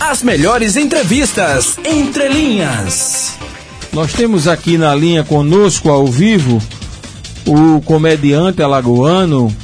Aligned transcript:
As 0.00 0.22
melhores 0.22 0.76
entrevistas 0.76 1.76
entre 1.84 2.28
linhas. 2.28 3.36
Nós 3.92 4.12
temos 4.12 4.46
aqui 4.46 4.78
na 4.78 4.94
linha 4.94 5.24
conosco 5.24 5.90
ao 5.90 6.06
vivo 6.06 6.62
o 7.44 7.80
comediante 7.80 8.62
alagoano, 8.62 9.54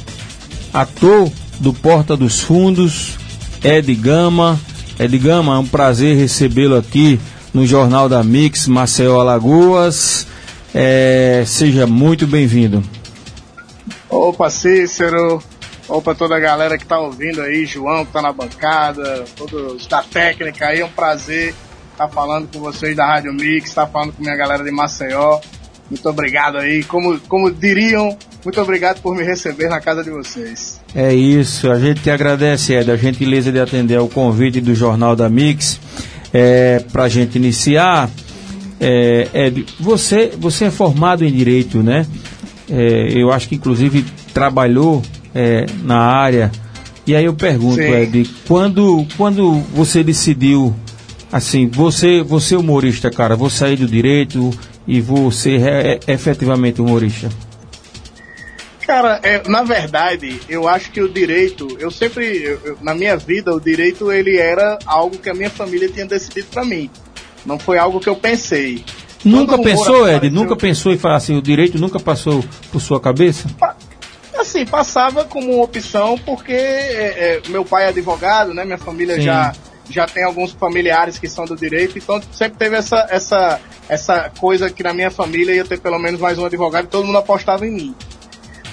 ator 0.73 1.31
do 1.59 1.73
Porta 1.73 2.17
dos 2.17 2.41
Fundos, 2.41 3.17
Ed 3.63 3.93
Gama. 3.95 4.59
Ed 4.99 5.17
Gama, 5.17 5.55
é 5.55 5.59
um 5.59 5.65
prazer 5.65 6.17
recebê-lo 6.17 6.75
aqui 6.75 7.19
no 7.53 7.65
Jornal 7.65 8.09
da 8.09 8.21
Mix 8.21 8.67
Maceió 8.67 9.21
Alagoas. 9.21 10.27
É, 10.73 11.43
seja 11.47 11.87
muito 11.87 12.27
bem-vindo. 12.27 12.83
Opa, 14.09 14.49
Cícero. 14.49 15.41
Opa, 15.87 16.15
toda 16.15 16.35
a 16.35 16.39
galera 16.39 16.77
que 16.77 16.85
tá 16.85 16.99
ouvindo 16.99 17.41
aí, 17.41 17.65
João 17.65 18.05
que 18.05 18.11
tá 18.11 18.21
na 18.21 18.31
bancada, 18.31 19.25
todos 19.35 19.85
da 19.87 20.01
técnica 20.01 20.67
aí, 20.67 20.79
é 20.79 20.85
um 20.85 20.89
prazer 20.89 21.53
estar 21.91 22.07
tá 22.07 22.09
falando 22.09 22.49
com 22.51 22.59
vocês 22.59 22.95
da 22.95 23.05
Rádio 23.05 23.33
Mix, 23.33 23.69
estar 23.69 23.85
tá 23.85 23.91
falando 23.91 24.13
com 24.13 24.21
minha 24.21 24.35
galera 24.35 24.63
de 24.63 24.71
Maceió. 24.71 25.39
Muito 25.89 26.09
obrigado 26.09 26.57
aí. 26.57 26.83
Como, 26.83 27.19
como 27.21 27.51
diriam, 27.51 28.17
muito 28.43 28.59
obrigado 28.59 29.01
por 29.01 29.15
me 29.15 29.23
receber 29.23 29.69
na 29.69 29.79
casa 29.79 30.03
de 30.03 30.09
vocês. 30.09 30.81
É 30.93 31.13
isso, 31.13 31.71
a 31.71 31.79
gente 31.79 32.01
te 32.01 32.09
agradece, 32.09 32.73
Ed, 32.73 32.91
a 32.91 32.97
gentileza 32.97 33.51
de 33.51 33.59
atender 33.59 33.97
ao 33.97 34.07
convite 34.07 34.59
do 34.59 34.73
Jornal 34.73 35.15
da 35.15 35.29
Mix. 35.29 35.79
É, 36.33 36.79
Para 36.91 37.03
a 37.03 37.09
gente 37.09 37.37
iniciar, 37.37 38.09
é, 38.79 39.27
Ed, 39.33 39.65
você, 39.79 40.31
você 40.37 40.65
é 40.65 40.71
formado 40.71 41.23
em 41.23 41.31
Direito, 41.31 41.81
né? 41.81 42.05
É, 42.69 43.13
eu 43.15 43.31
acho 43.31 43.47
que 43.47 43.55
inclusive 43.55 44.03
trabalhou 44.33 45.03
é, 45.35 45.65
na 45.83 45.99
área. 45.99 46.51
E 47.05 47.15
aí 47.15 47.25
eu 47.25 47.35
pergunto, 47.35 47.75
Sim. 47.75 47.91
Ed, 47.91 48.29
quando, 48.47 49.05
quando 49.15 49.59
você 49.73 50.03
decidiu, 50.03 50.73
assim, 51.31 51.67
você, 51.67 52.23
você 52.23 52.55
é 52.55 52.57
humorista, 52.57 53.11
cara, 53.11 53.35
vou 53.35 53.49
sair 53.49 53.75
do 53.75 53.85
direito 53.85 54.49
e 54.87 55.01
você 55.01 55.57
é, 55.57 55.99
é 56.07 56.13
efetivamente 56.13 56.81
humorista? 56.81 57.29
Cara, 58.87 59.19
é, 59.23 59.47
na 59.47 59.63
verdade, 59.63 60.39
eu 60.47 60.67
acho 60.67 60.91
que 60.91 61.01
o 61.01 61.09
direito, 61.09 61.67
eu 61.79 61.89
sempre, 61.89 62.43
eu, 62.43 62.77
na 62.81 62.93
minha 62.93 63.17
vida, 63.17 63.53
o 63.53 63.59
direito 63.59 64.11
ele 64.11 64.37
era 64.37 64.77
algo 64.85 65.17
que 65.17 65.29
a 65.29 65.33
minha 65.33 65.49
família 65.49 65.89
tinha 65.89 66.05
decidido 66.05 66.47
para 66.51 66.63
mim. 66.63 66.89
Não 67.45 67.57
foi 67.59 67.79
algo 67.79 67.99
que 67.99 68.07
eu 68.07 68.15
pensei. 68.15 68.83
Nunca 69.23 69.57
pensou, 69.57 70.07
Ed? 70.07 70.17
Apareceu... 70.17 70.31
Nunca 70.31 70.55
pensou 70.55 70.93
em 70.93 70.97
falar 70.97 71.15
assim, 71.15 71.35
o 71.35 71.41
direito 71.41 71.79
nunca 71.79 71.99
passou 71.99 72.43
por 72.71 72.79
sua 72.79 72.99
cabeça? 72.99 73.47
Assim, 74.55 74.65
passava 74.65 75.25
como 75.25 75.61
opção 75.61 76.17
porque 76.17 76.53
é, 76.53 77.41
é, 77.45 77.49
meu 77.49 77.65
pai 77.65 77.83
é 77.83 77.87
advogado, 77.89 78.53
né? 78.53 78.63
Minha 78.63 78.77
família 78.77 79.19
já 79.19 79.53
já 79.87 80.07
tem 80.07 80.23
alguns 80.23 80.51
familiares 80.51 81.19
que 81.19 81.29
são 81.29 81.45
do 81.45 81.55
direito, 81.55 81.97
então 81.99 82.19
sempre 82.31 82.57
teve 82.57 82.75
essa, 82.75 83.05
essa, 83.07 83.59
essa 83.87 84.31
coisa 84.39 84.67
que 84.67 84.81
na 84.81 84.93
minha 84.93 85.11
família 85.11 85.53
ia 85.53 85.63
ter 85.63 85.79
pelo 85.79 85.99
menos 85.99 86.19
mais 86.19 86.39
um 86.39 86.45
advogado 86.45 86.85
e 86.85 86.87
todo 86.87 87.05
mundo 87.05 87.19
apostava 87.19 87.67
em 87.67 87.71
mim. 87.71 87.95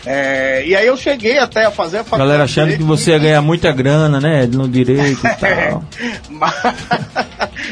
É, 0.07 0.65
e 0.67 0.75
aí 0.75 0.87
eu 0.87 0.97
cheguei 0.97 1.39
até 1.39 1.67
a 1.67 1.71
fazer 1.71 1.99
a 1.99 2.05
faculdade. 2.05 2.29
Galera 2.29 2.45
achando 2.45 2.77
que 2.77 2.83
você 2.83 3.11
ia 3.11 3.19
ganhar 3.19 3.43
muita 3.43 3.71
grana, 3.73 4.21
né? 4.21 4.47
No 4.47 4.69
direito 4.69 5.21
e 5.27 5.35
tal. 5.37 5.85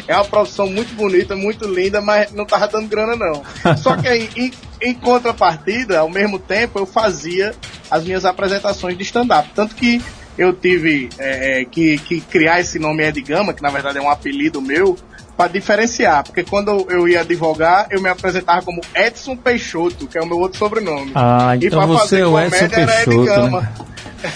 É 0.07 0.15
uma 0.15 0.25
profissão 0.25 0.67
muito 0.67 0.95
bonita, 0.95 1.37
muito 1.37 1.67
linda, 1.67 2.01
mas 2.01 2.33
não 2.33 2.45
tava 2.45 2.69
dando 2.69 2.89
grana 2.89 3.17
não. 3.17 3.43
Só 3.77 3.97
que 3.97 4.09
aí, 4.09 4.29
em, 4.37 4.53
em 4.81 4.95
contrapartida, 4.95 6.01
ao 6.01 6.09
mesmo 6.09 6.39
tempo, 6.39 6.79
eu 6.79 6.87
fazia 6.87 7.55
as 7.91 8.05
minhas 8.05 8.25
apresentações 8.25 8.97
de 8.97 9.03
stand-up. 9.05 9.49
Tanto 9.55 9.75
que 9.75 10.01
eu 10.39 10.53
tive 10.53 11.09
é, 11.19 11.61
é 11.61 11.65
que, 11.65 11.99
que 11.99 12.21
criar 12.21 12.61
esse 12.61 12.79
nome 12.79 13.05
Ed 13.05 13.21
Gama, 13.23 13.53
que 13.53 13.63
na 13.63 13.71
verdade 13.71 13.99
é 13.99 14.01
um 14.01 14.11
apelido 14.11 14.61
meu, 14.61 14.97
para 15.37 15.49
diferenciar, 15.53 16.23
porque 16.23 16.45
quando 16.45 16.87
eu 16.91 17.09
ia 17.09 17.23
advogar, 17.23 17.87
eu 17.91 18.03
me 18.03 18.11
apresentava 18.11 18.61
como 18.61 18.83
Edson 18.95 19.35
Peixoto, 19.35 20.07
que 20.07 20.19
é 20.19 20.21
o 20.21 20.27
meu 20.27 20.39
outro 20.39 20.59
sobrenome. 20.59 21.12
Ah, 21.15 21.56
então 21.56 21.87
você 21.87 22.21
é 22.21 22.27
o 22.27 22.39
Edson 22.39 22.69
Peixoto, 22.69 23.50
né? 23.50 23.73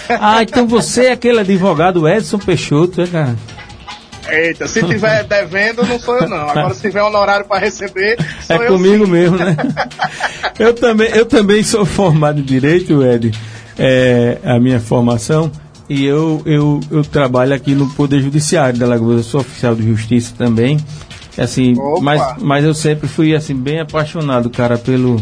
Ah, 0.09 0.41
então 0.41 0.65
você 0.65 1.05
é 1.05 1.11
aquele 1.11 1.41
advogado 1.41 2.09
Edson 2.09 2.39
Peixoto, 2.39 3.03
é, 3.03 3.07
cara? 3.07 3.35
Eita, 4.29 4.67
se 4.67 4.83
tiver 4.83 5.23
devendo, 5.27 5.85
não 5.85 5.99
sou 5.99 6.17
eu 6.17 6.29
não. 6.29 6.49
Agora 6.49 6.73
se 6.73 6.81
tiver 6.81 7.03
honorário 7.03 7.45
para 7.45 7.59
receber, 7.59 8.17
sou 8.41 8.55
é 8.55 8.67
eu 8.67 8.73
comigo 8.73 9.05
sim. 9.05 9.11
mesmo, 9.11 9.37
né? 9.37 9.55
eu 10.59 10.73
também, 10.73 11.09
eu 11.09 11.25
também 11.25 11.63
sou 11.63 11.85
formado 11.85 12.39
em 12.39 12.43
direito, 12.43 13.03
Ed. 13.03 13.31
É, 13.77 14.37
a 14.43 14.59
minha 14.59 14.79
formação 14.79 15.51
e 15.89 16.03
eu, 16.03 16.41
eu, 16.45 16.79
eu 16.89 17.03
trabalho 17.03 17.53
aqui 17.53 17.75
no 17.75 17.87
Poder 17.89 18.21
Judiciário 18.21 18.79
da 18.79 18.87
Lagoa, 18.87 19.15
eu 19.15 19.23
sou 19.23 19.41
oficial 19.41 19.75
de 19.75 19.83
justiça 19.83 20.33
também. 20.37 20.77
Assim, 21.37 21.73
mas, 22.01 22.21
mas 22.41 22.63
eu 22.63 22.73
sempre 22.73 23.07
fui 23.07 23.35
assim 23.35 23.55
bem 23.55 23.81
apaixonado, 23.81 24.49
cara, 24.49 24.77
pelo 24.77 25.21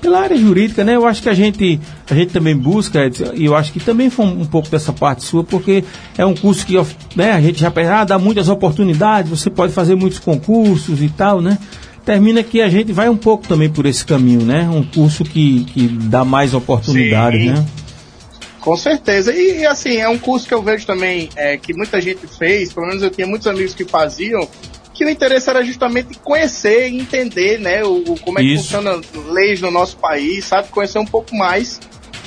pela 0.00 0.20
área 0.20 0.36
jurídica, 0.36 0.84
né? 0.84 0.96
Eu 0.96 1.06
acho 1.06 1.22
que 1.22 1.28
a 1.28 1.34
gente 1.34 1.80
a 2.08 2.14
gente 2.14 2.32
também 2.32 2.56
busca 2.56 3.10
e 3.34 3.44
eu 3.44 3.56
acho 3.56 3.72
que 3.72 3.80
também 3.80 4.10
foi 4.10 4.26
um, 4.26 4.42
um, 4.42 4.44
pouco 4.44 4.68
dessa 4.68 4.92
parte 4.92 5.24
sua, 5.24 5.42
porque 5.42 5.84
é 6.16 6.24
um 6.24 6.34
curso 6.34 6.64
que 6.66 6.74
né, 7.14 7.32
a 7.32 7.40
gente 7.40 7.60
já 7.60 7.70
pensa, 7.70 7.96
ah, 7.96 8.04
dá 8.04 8.18
muitas 8.18 8.48
oportunidades, 8.48 9.30
você 9.30 9.50
pode 9.50 9.72
fazer 9.72 9.94
muitos 9.94 10.18
concursos 10.18 11.02
e 11.02 11.08
tal, 11.08 11.40
né? 11.40 11.58
Termina 12.04 12.42
que 12.42 12.60
a 12.60 12.68
gente 12.68 12.92
vai 12.92 13.08
um 13.08 13.16
pouco 13.16 13.48
também 13.48 13.68
por 13.68 13.84
esse 13.84 14.04
caminho, 14.04 14.42
né? 14.42 14.68
Um 14.68 14.84
curso 14.84 15.24
que, 15.24 15.64
que 15.64 15.88
dá 15.88 16.24
mais 16.24 16.54
oportunidades, 16.54 17.40
Sim. 17.40 17.50
né? 17.50 17.66
Com 18.60 18.76
certeza. 18.76 19.32
E, 19.32 19.60
e, 19.60 19.66
assim, 19.66 19.96
é 19.96 20.08
um 20.08 20.18
curso 20.18 20.46
que 20.46 20.52
eu 20.52 20.60
vejo 20.60 20.84
também 20.86 21.28
é, 21.36 21.56
que 21.56 21.72
muita 21.72 22.00
gente 22.00 22.26
fez, 22.26 22.72
pelo 22.72 22.88
menos 22.88 23.00
eu 23.00 23.10
tinha 23.10 23.26
muitos 23.26 23.46
amigos 23.46 23.74
que 23.74 23.84
faziam, 23.84 24.48
que 24.96 25.04
o 25.04 25.10
interesse 25.10 25.50
era 25.50 25.62
justamente 25.62 26.18
conhecer 26.20 26.88
e 26.88 26.98
entender, 26.98 27.60
né, 27.60 27.84
o, 27.84 28.16
como 28.22 28.38
é 28.38 28.42
que 28.42 28.56
funciona 28.56 28.98
leis 29.30 29.60
no 29.60 29.70
nosso 29.70 29.98
país, 29.98 30.46
sabe? 30.46 30.68
Conhecer 30.68 30.98
um 30.98 31.04
pouco 31.04 31.36
mais 31.36 31.78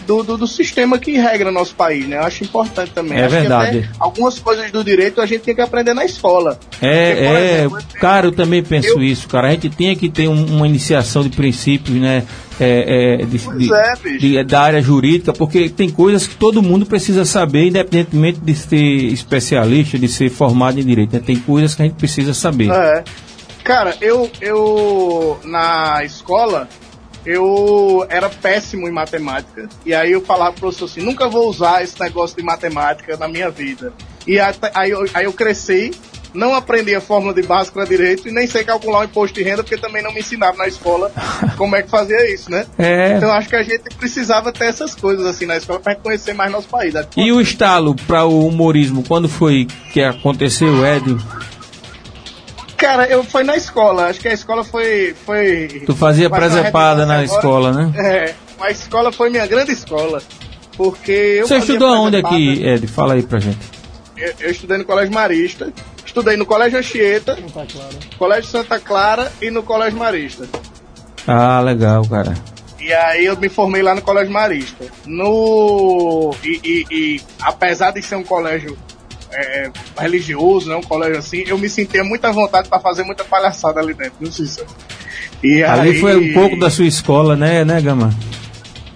do, 0.10 0.24
do, 0.24 0.38
do, 0.40 0.48
sistema 0.48 0.98
que 0.98 1.12
regra 1.12 1.52
nosso 1.52 1.76
país, 1.76 2.08
né? 2.08 2.18
Eu 2.18 2.24
acho 2.24 2.44
importante 2.44 2.92
também. 2.92 3.20
É 3.20 3.26
acho 3.26 3.36
verdade. 3.36 3.88
algumas 4.00 4.40
coisas 4.40 4.72
do 4.72 4.84
direito 4.84 5.22
a 5.22 5.26
gente 5.28 5.42
tem 5.42 5.54
que 5.54 5.62
aprender 5.62 5.94
na 5.94 6.04
escola. 6.04 6.60
É, 6.82 7.14
Porque, 7.14 7.26
é, 7.28 7.58
exemplo, 7.60 7.80
cara, 8.00 8.26
eu 8.26 8.32
também 8.32 8.64
penso 8.64 8.88
eu... 8.88 9.04
isso, 9.04 9.28
cara. 9.28 9.50
A 9.50 9.52
gente 9.52 9.70
tem 9.70 9.96
que 9.96 10.10
ter 10.10 10.28
um, 10.28 10.56
uma 10.56 10.68
iniciação 10.68 11.22
de 11.22 11.30
princípios, 11.30 11.96
né? 11.96 12.26
É, 12.60 13.22
é, 13.22 13.26
de, 13.26 13.38
de, 13.38 13.74
é, 13.74 14.18
de, 14.18 14.44
da 14.44 14.62
área 14.62 14.82
jurídica, 14.82 15.32
porque 15.32 15.70
tem 15.70 15.90
coisas 15.90 16.28
que 16.28 16.36
todo 16.36 16.62
mundo 16.62 16.86
precisa 16.86 17.24
saber, 17.24 17.68
independentemente 17.68 18.40
de 18.40 18.54
ser 18.54 18.76
especialista, 18.76 19.98
de 19.98 20.10
ser 20.10 20.30
formado 20.30 20.78
em 20.78 20.84
direito. 20.84 21.14
Né? 21.14 21.22
Tem 21.24 21.38
coisas 21.38 21.76
que 21.76 21.84
a 21.84 21.86
gente 21.86 21.96
precisa 21.96 22.34
saber. 22.34 22.70
É. 22.72 23.04
Cara, 23.64 23.96
eu, 24.02 24.30
eu 24.42 25.40
na 25.44 26.04
escola, 26.04 26.68
eu 27.26 28.06
era 28.10 28.30
péssimo 28.30 28.88
em 28.88 28.92
matemática. 28.92 29.68
E 29.86 29.94
aí 29.94 30.12
eu 30.12 30.22
falava 30.22 30.52
pro 30.52 30.62
professor 30.62 30.86
assim, 30.86 31.02
nunca 31.02 31.28
vou 31.28 31.50
usar 31.50 31.84
esse 31.84 32.00
negócio 32.00 32.36
de 32.36 32.44
matemática 32.44 33.18
na 33.18 33.28
minha 33.28 33.50
vida. 33.50 33.94
E 34.26 34.40
aí, 34.40 34.56
aí, 34.74 34.90
eu, 34.92 35.06
aí 35.14 35.26
eu 35.26 35.34
cresci, 35.34 35.92
não 36.34 36.54
aprendi 36.54 36.94
a 36.94 37.02
fórmula 37.02 37.34
de 37.34 37.42
para 37.44 37.86
direito 37.86 38.28
e 38.28 38.32
nem 38.32 38.46
sei 38.48 38.64
calcular 38.64 39.00
o 39.00 39.04
imposto 39.04 39.36
de 39.36 39.44
renda, 39.44 39.64
porque 39.64 39.78
também 39.78 40.04
não 40.04 40.14
me 40.14 40.20
ensinaram 40.20 40.58
na 40.58 40.68
escola 40.68 41.12
como 41.58 41.76
é 41.76 41.82
que 41.82 41.90
fazia 41.90 42.32
isso, 42.32 42.52
né? 42.52 42.66
É. 42.78 43.18
Então 43.18 43.32
acho 43.32 43.50
que 43.50 43.56
a 43.56 43.64
gente 43.64 43.84
precisava 43.98 44.52
ter 44.52 44.66
essas 44.66 44.96
coisas 44.96 45.26
assim 45.26 45.46
na 45.46 45.58
escola 45.58 45.80
para 45.80 45.96
conhecer 45.96 46.34
mais 46.34 46.52
nosso 46.52 46.68
país. 46.68 46.94
E 47.18 47.32
o 47.32 47.42
estalo 47.42 47.96
para 47.96 48.26
o 48.26 48.48
humorismo, 48.48 49.04
quando 49.08 49.28
foi 49.28 49.68
que 49.92 50.02
aconteceu, 50.02 50.86
Ed? 50.86 51.18
Cara, 52.80 53.06
eu 53.08 53.24
fui 53.26 53.44
na 53.44 53.58
escola. 53.58 54.08
Acho 54.08 54.22
que 54.22 54.28
a 54.30 54.34
escola 54.34 54.64
foi. 54.64 55.14
foi 55.26 55.84
tu 55.86 55.94
fazia 55.94 56.30
presepada 56.30 57.06
na 57.06 57.24
escola, 57.24 57.74
né? 57.74 57.94
É, 57.98 58.36
a 58.60 58.72
escola 58.72 59.12
foi 59.12 59.30
minha 59.30 59.46
grande 59.46 59.74
escola. 59.74 60.22
Porque 60.78 61.12
eu 61.12 61.48
Você 61.48 61.58
estudou 61.58 61.94
onde 61.98 62.16
aqui, 62.16 62.66
Ed? 62.66 62.88
Fala 62.88 63.16
aí 63.16 63.22
pra 63.22 63.38
gente. 63.38 63.60
Eu, 64.16 64.34
eu, 64.40 64.52
estudei 64.52 64.78
no 64.78 64.86
Colégio 64.86 65.14
Marista, 65.14 65.74
estudei 66.06 66.38
no 66.38 66.46
Colégio 66.46 66.80
Anchieta, 66.80 67.36
Santa 67.36 67.66
Clara. 67.66 67.96
Colégio 68.18 68.50
Santa 68.50 68.80
Clara 68.80 69.32
e 69.42 69.52
no 69.52 69.62
Colégio 69.62 70.00
Marista. 70.00 70.48
Ah, 71.28 71.60
legal, 71.60 72.06
cara. 72.08 72.34
E 72.80 72.94
aí 72.94 73.26
eu 73.26 73.38
me 73.38 73.50
formei 73.50 73.82
lá 73.82 73.94
no 73.94 74.02
Colégio 74.02 74.32
Marista. 74.32 74.86
No. 75.06 76.34
E, 76.44 76.62
e, 76.64 76.86
e 76.90 77.22
apesar 77.42 77.92
de 77.92 78.02
ser 78.02 78.16
um 78.16 78.24
colégio 78.24 78.78
é, 79.32 79.72
religioso, 79.98 80.70
né, 80.70 80.76
um 80.76 80.82
colégio 80.82 81.18
assim, 81.18 81.44
eu 81.46 81.58
me 81.58 81.70
sentia 81.70 82.04
muita 82.04 82.32
vontade 82.32 82.70
para 82.70 82.80
fazer 82.80 83.04
muita 83.04 83.24
palhaçada 83.24 83.80
ali 83.80 83.94
dentro, 83.94 84.16
não 84.20 84.32
sei 84.32 84.46
se. 84.46 84.64
E 85.44 85.64
ali 85.64 85.92
aí, 85.92 86.00
foi 86.00 86.18
um 86.18 86.34
pouco 86.34 86.60
da 86.60 86.70
sua 86.70 86.86
escola, 86.86 87.36
né, 87.36 87.64
né, 87.64 87.82
Gama? 87.82 88.14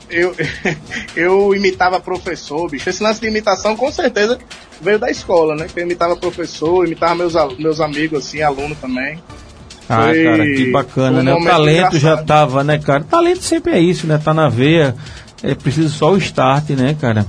Eu, 0.10 0.36
eu 1.16 1.56
imitava 1.56 2.00
professor, 2.00 2.70
bicho. 2.70 2.90
Esse 2.90 3.02
lance 3.02 3.20
de 3.20 3.28
imitação 3.28 3.76
com 3.76 3.92
certeza 3.92 4.38
veio 4.80 5.00
da 5.00 5.10
escola, 5.10 5.56
né? 5.56 5.66
Eu 5.76 5.84
imitava 5.84 6.16
professor, 6.16 6.86
imitava 6.86 7.16
meus, 7.16 7.34
meus 7.58 7.82
amigos, 7.82 8.20
assim, 8.20 8.42
aluno 8.42 8.76
também. 8.76 9.20
Ah, 9.90 10.08
foi, 10.08 10.24
cara, 10.24 10.46
que 10.46 10.72
bacana, 10.72 11.20
um 11.20 11.24
né? 11.24 11.34
O 11.34 11.44
talento 11.44 11.78
engraçado. 11.96 12.00
já 12.00 12.18
tava, 12.18 12.64
né, 12.64 12.78
cara? 12.78 13.04
Talento 13.04 13.42
sempre 13.42 13.74
é 13.74 13.80
isso, 13.80 14.06
né? 14.06 14.20
Tá 14.24 14.34
na 14.34 14.48
veia. 14.48 14.96
É 15.42 15.56
preciso 15.56 15.90
só 15.90 16.12
o 16.12 16.18
start, 16.18 16.70
né, 16.70 16.96
cara? 17.00 17.26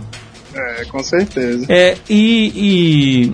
É, 0.54 0.84
com 0.84 1.02
certeza. 1.02 1.66
É, 1.68 1.96
e, 2.08 3.32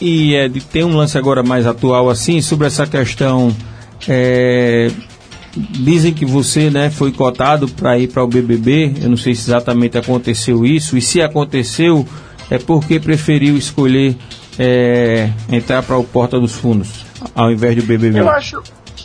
e, 0.00 0.30
e 0.30 0.34
é, 0.34 0.48
tem 0.72 0.84
um 0.84 0.96
lance 0.96 1.16
agora 1.18 1.42
mais 1.42 1.66
atual 1.66 2.08
assim 2.08 2.40
sobre 2.40 2.66
essa 2.66 2.86
questão. 2.86 3.54
É, 4.08 4.90
dizem 5.54 6.12
que 6.12 6.24
você 6.24 6.70
né, 6.70 6.90
foi 6.90 7.12
cotado 7.12 7.68
para 7.68 7.98
ir 7.98 8.08
para 8.08 8.24
o 8.24 8.26
BBB. 8.26 8.94
Eu 9.02 9.10
não 9.10 9.16
sei 9.16 9.34
se 9.34 9.42
exatamente 9.42 9.98
aconteceu 9.98 10.64
isso. 10.64 10.96
E 10.96 11.02
se 11.02 11.20
aconteceu, 11.20 12.06
é 12.50 12.58
porque 12.58 12.98
preferiu 12.98 13.56
escolher 13.56 14.16
é, 14.58 15.30
entrar 15.50 15.82
para 15.82 15.96
o 15.96 16.04
Porta 16.04 16.38
dos 16.38 16.54
Fundos 16.54 17.04
ao 17.34 17.50
invés 17.50 17.76
do 17.76 17.82
BBB. 17.82 18.20
Eu 18.20 18.30
acho, 18.30 18.62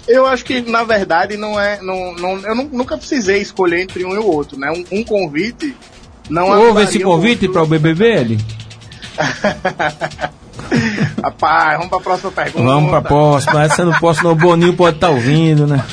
eu 0.08 0.26
acho 0.26 0.44
que 0.44 0.62
na 0.62 0.84
verdade 0.84 1.38
não 1.38 1.60
é, 1.60 1.80
não, 1.82 2.14
não 2.16 2.40
eu 2.40 2.56
nunca 2.56 2.98
precisei 2.98 3.42
escolher 3.42 3.82
entre 3.82 4.04
um 4.06 4.14
e 4.14 4.18
o 4.18 4.26
outro, 4.26 4.60
né? 4.60 4.72
Um, 4.72 5.00
um 5.00 5.04
convite 5.04 5.76
não 6.30 6.50
houve 6.50 6.84
esse 6.84 7.00
convite 7.00 7.48
para 7.48 7.64
o 7.64 7.68
BBB? 7.68 8.38
Rapaz, 11.24 11.78
vamos 11.78 11.90
para 11.90 11.98
a 11.98 12.02
próxima 12.02 12.32
pergunta. 12.32 12.64
Vamos 12.64 12.90
para 12.90 13.00
a 13.00 13.02
próxima. 13.02 13.64
Essa 13.64 13.86
não 13.86 13.94
posso, 13.94 14.24
não. 14.24 14.32
O 14.32 14.36
Boninho 14.36 14.76
pode 14.76 14.98
estar 14.98 15.08
tá 15.08 15.14
ouvindo, 15.14 15.66
né? 15.66 15.84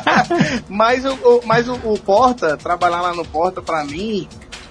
mas 0.68 1.04
o, 1.04 1.12
o 1.12 1.40
mas 1.44 1.68
o, 1.68 1.74
o, 1.84 1.98
Porta, 1.98 2.56
trabalhar 2.56 3.02
lá 3.02 3.14
no 3.14 3.24
Porta, 3.24 3.60
para 3.60 3.84
mim. 3.84 4.26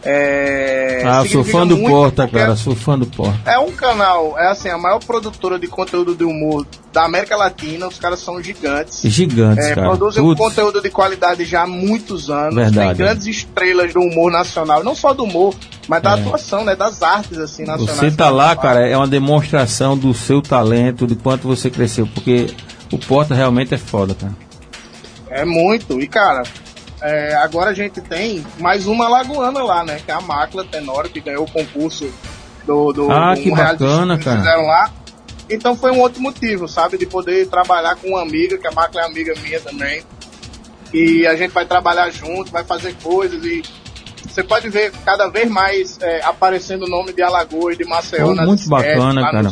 É, 0.07 1.01
ah, 1.03 1.25
sou 1.25 1.43
fã 1.43 1.65
do 1.65 1.77
Porta, 1.79 2.27
cara, 2.27 2.55
sou 2.55 2.75
fã 2.75 2.97
do 2.97 3.07
Porta. 3.07 3.39
É 3.49 3.57
um 3.57 3.71
canal, 3.71 4.37
é 4.37 4.51
assim, 4.51 4.69
a 4.69 4.77
maior 4.77 4.99
produtora 4.99 5.57
de 5.57 5.67
conteúdo 5.67 6.13
de 6.13 6.23
humor 6.23 6.65
da 6.95 7.03
América 7.03 7.36
Latina, 7.36 7.89
os 7.89 8.00
caras 8.00 8.21
são 8.21 8.42
gigantes. 8.42 9.01
Gigantes, 9.03 9.65
é, 9.65 9.75
cara. 9.75 9.88
Produzem 9.88 10.24
um 10.24 10.33
conteúdo 10.33 10.81
de 10.81 10.89
qualidade 10.89 11.44
já 11.44 11.63
há 11.63 11.68
muitos 11.68 12.30
anos. 12.30 12.56
Verdade. 12.56 12.88
Tem 12.88 12.95
grandes 12.95 13.27
estrelas 13.27 13.94
do 13.94 14.00
humor 14.00 14.31
nacional, 14.31 14.81
não 14.81 14.95
só 14.95 15.13
do 15.13 15.25
humor, 15.25 15.53
mas 15.89 16.01
da 16.01 16.12
é. 16.12 16.13
atuação, 16.21 16.63
né? 16.63 16.74
Das 16.74 17.03
artes, 17.03 17.38
assim, 17.38 17.65
nacionais. 17.65 17.97
Você 17.97 18.12
tá 18.12 18.30
lá, 18.30 18.56
cara, 18.56 18.88
é 18.88 18.95
uma 18.95 19.09
demonstração 19.09 19.97
do 19.97 20.13
seu 20.13 20.42
talento, 20.42 21.06
de 21.06 21.18
quanto 21.18 21.50
você 21.50 21.69
cresceu, 21.69 22.07
porque 22.07 22.47
o 22.89 22.98
Porta 22.98 23.36
realmente 23.36 23.74
é 23.74 23.77
foda, 23.77 24.15
cara. 24.15 24.33
É 25.30 25.44
muito. 25.44 26.00
E, 26.00 26.07
cara, 26.07 26.44
é, 27.01 27.36
agora 27.36 27.71
a 27.71 27.74
gente 27.74 28.00
tem 28.00 28.41
mais 28.57 28.88
uma 28.88 29.09
lagoana 29.09 29.62
lá, 29.62 29.83
né? 29.83 30.00
Que 30.06 30.12
é 30.12 30.13
a 30.13 30.21
Máquila 30.21 30.63
Tenório, 30.63 31.09
que 31.09 31.19
ganhou 31.19 31.44
o 31.44 31.51
concurso 31.51 32.09
do. 32.65 32.94
do 32.94 33.12
ah, 33.12 33.33
do 33.36 33.41
que 33.41 33.51
bacana, 33.51 34.18
cara. 34.18 34.38
Fizeram 34.38 34.65
lá. 34.65 34.89
Então 35.50 35.75
foi 35.75 35.92
um 35.92 36.00
outro 36.00 36.21
motivo, 36.21 36.68
sabe? 36.68 36.97
De 36.97 37.06
poder 37.06 37.47
trabalhar 37.47 37.95
com 37.95 38.09
uma 38.09 38.21
amiga, 38.21 38.57
que 38.57 38.68
a 38.68 38.71
Máquila 38.71 39.03
é 39.03 39.06
amiga 39.06 39.33
minha 39.44 39.59
também. 39.59 40.03
E 40.94 41.25
a 41.27 41.36
gente 41.36 41.51
vai 41.51 41.65
trabalhar 41.65 42.09
junto, 42.09 42.51
vai 42.51 42.63
fazer 42.63 42.95
coisas 43.01 43.44
e 43.44 43.63
você 44.27 44.44
pode 44.44 44.69
ver 44.69 44.92
cada 45.06 45.27
vez 45.27 45.50
mais 45.50 46.00
é, 46.01 46.21
aparecendo 46.24 46.83
o 46.83 46.89
nome 46.89 47.13
de 47.13 47.21
Alagoas, 47.21 47.77
de 47.77 47.86
Maceió 47.86 48.31
oh, 48.31 48.36
nas 48.36 48.45
Muito 48.45 48.68
bacana, 48.68 49.21
cara. 49.31 49.51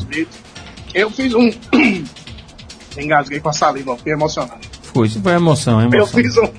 Eu 0.93 1.09
fiz 1.09 1.33
um. 1.33 1.51
Engasguei 2.97 3.39
com 3.39 3.49
a 3.49 3.53
saliva, 3.53 3.97
fiquei 3.97 4.13
emocionado. 4.13 4.61
Foi, 4.81 5.07
isso 5.07 5.21
foi 5.21 5.33
emoção, 5.33 5.81
emoção. 5.81 5.99
Eu 5.99 6.07
fiz 6.07 6.37
um. 6.37 6.49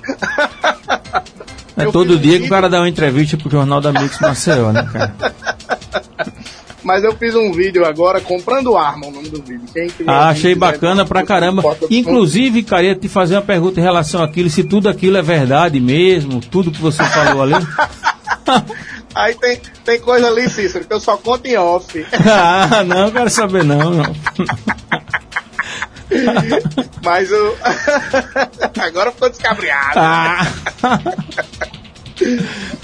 é 1.77 1.85
todo 1.91 2.19
dia 2.19 2.37
um 2.37 2.41
que 2.41 2.47
o 2.47 2.49
cara 2.49 2.69
dá 2.69 2.79
uma 2.79 2.89
entrevista 2.89 3.37
pro 3.37 3.49
Jornal 3.49 3.79
da 3.79 3.93
Mix 3.93 4.19
Maceió, 4.19 4.71
né, 4.71 4.87
cara? 4.91 5.15
Mas 6.83 7.03
eu 7.03 7.15
fiz 7.17 7.33
um 7.33 7.51
vídeo 7.51 7.83
agora 7.83 8.21
comprando 8.21 8.77
arma, 8.77 9.07
nome 9.25 9.29
do 9.29 9.41
vídeo. 9.41 9.67
Quem 9.73 9.91
ah, 10.07 10.29
achei 10.29 10.55
bacana 10.55 11.05
pra 11.05 11.23
caramba. 11.23 11.77
Inclusive, 11.89 12.63
cara, 12.63 12.83
ia 12.83 12.95
te 12.95 13.07
fazer 13.07 13.35
uma 13.35 13.41
pergunta 13.41 13.79
em 13.79 13.83
relação 13.83 14.23
àquilo, 14.23 14.49
se 14.49 14.63
tudo 14.63 14.89
aquilo 14.89 15.17
é 15.17 15.21
verdade 15.21 15.79
mesmo, 15.79 16.39
tudo 16.39 16.71
que 16.71 16.81
você 16.81 17.03
falou 17.03 17.43
ali. 17.43 17.55
Aí 19.15 19.33
tem, 19.35 19.61
tem 19.85 19.99
coisa 19.99 20.27
ali, 20.27 20.49
Cícero, 20.49 20.85
que 20.85 20.93
eu 20.93 20.99
só 20.99 21.15
conto 21.15 21.45
em 21.45 21.55
off. 21.55 22.05
ah, 22.29 22.83
não, 22.83 23.09
quero 23.09 23.29
saber 23.29 23.63
não. 23.63 23.91
não. 23.91 24.03
Mas 27.01 27.31
o. 27.31 27.55
Agora 28.79 29.11
ficou 29.11 29.29
descabriado. 29.29 29.93
Ah. 29.95 30.45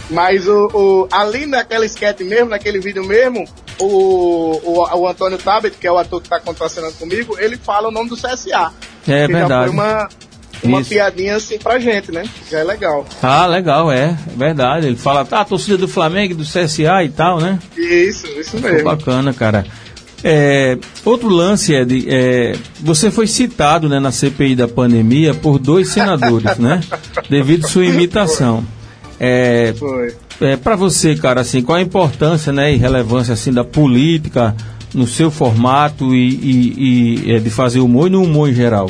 Mas 0.10 0.48
o, 0.48 0.68
o, 0.74 1.08
ali 1.12 1.46
naquela 1.46 1.86
sketch 1.86 2.22
mesmo, 2.22 2.50
naquele 2.50 2.80
vídeo 2.80 3.06
mesmo, 3.06 3.46
o, 3.80 4.62
o, 4.64 5.00
o 5.00 5.08
Antônio 5.08 5.38
Tabet, 5.38 5.76
que 5.78 5.88
é 5.88 5.92
o 5.92 5.98
ator 5.98 6.22
que 6.22 6.28
está 6.28 6.40
contracenando 6.40 6.94
comigo, 6.94 7.38
ele 7.40 7.58
fala 7.58 7.90
o 7.90 7.92
nome 7.92 8.10
do 8.10 8.16
CSA. 8.16 8.72
É 9.08 9.28
verdade. 9.28 9.50
Já 9.50 9.64
foi 9.64 9.70
uma, 9.70 10.10
uma 10.64 10.84
piadinha 10.84 11.36
assim 11.36 11.58
pra 11.58 11.80
gente, 11.80 12.12
né? 12.12 12.24
Já 12.50 12.60
é 12.60 12.64
legal. 12.64 13.06
Ah, 13.22 13.46
legal, 13.48 13.92
é. 13.92 14.18
É 14.32 14.38
verdade. 14.38 14.88
Ele 14.88 14.96
fala, 14.96 15.26
tá, 15.26 15.44
torcida 15.44 15.78
do 15.78 15.88
Flamengo, 15.88 16.36
do 16.36 16.44
CSA 16.44 17.04
e 17.04 17.10
tal, 17.10 17.40
né? 17.40 17.60
Isso, 17.76 18.28
isso 18.28 18.58
mesmo. 18.58 18.70
Foi 18.70 18.84
bacana, 18.84 19.34
cara. 19.34 19.66
É, 20.24 20.78
outro 21.04 21.30
lance, 21.30 21.74
Ed, 21.74 22.06
é, 22.08 22.56
você 22.80 23.10
foi 23.10 23.26
citado 23.26 23.90
né, 23.90 24.00
na 24.00 24.12
CPI 24.12 24.56
da 24.56 24.68
pandemia 24.68 25.34
por 25.34 25.58
dois 25.58 25.90
senadores, 25.90 26.58
né? 26.58 26.80
Devido 27.28 27.66
à 27.66 27.70
sua 27.70 27.86
imitação. 27.86 28.64
É, 29.20 29.74
foi. 29.78 30.14
É, 30.42 30.58
para 30.58 30.76
você, 30.76 31.16
cara, 31.16 31.42
assim, 31.42 31.62
qual 31.62 31.78
a 31.78 31.82
importância 31.82 32.52
né, 32.52 32.74
e 32.74 32.76
relevância 32.76 33.34
assim, 33.34 33.54
da 33.54 33.64
política 33.64 34.56
no 34.94 35.06
seu 35.06 35.30
formato 35.30 36.16
e, 36.16 36.30
e, 36.30 37.26
e 37.28 37.36
é, 37.36 37.40
de 37.40 37.50
fazer 37.50 37.80
humor 37.80 38.08
e 38.08 38.10
no 38.10 38.24
humor 38.24 38.50
em 38.50 38.54
geral? 38.54 38.90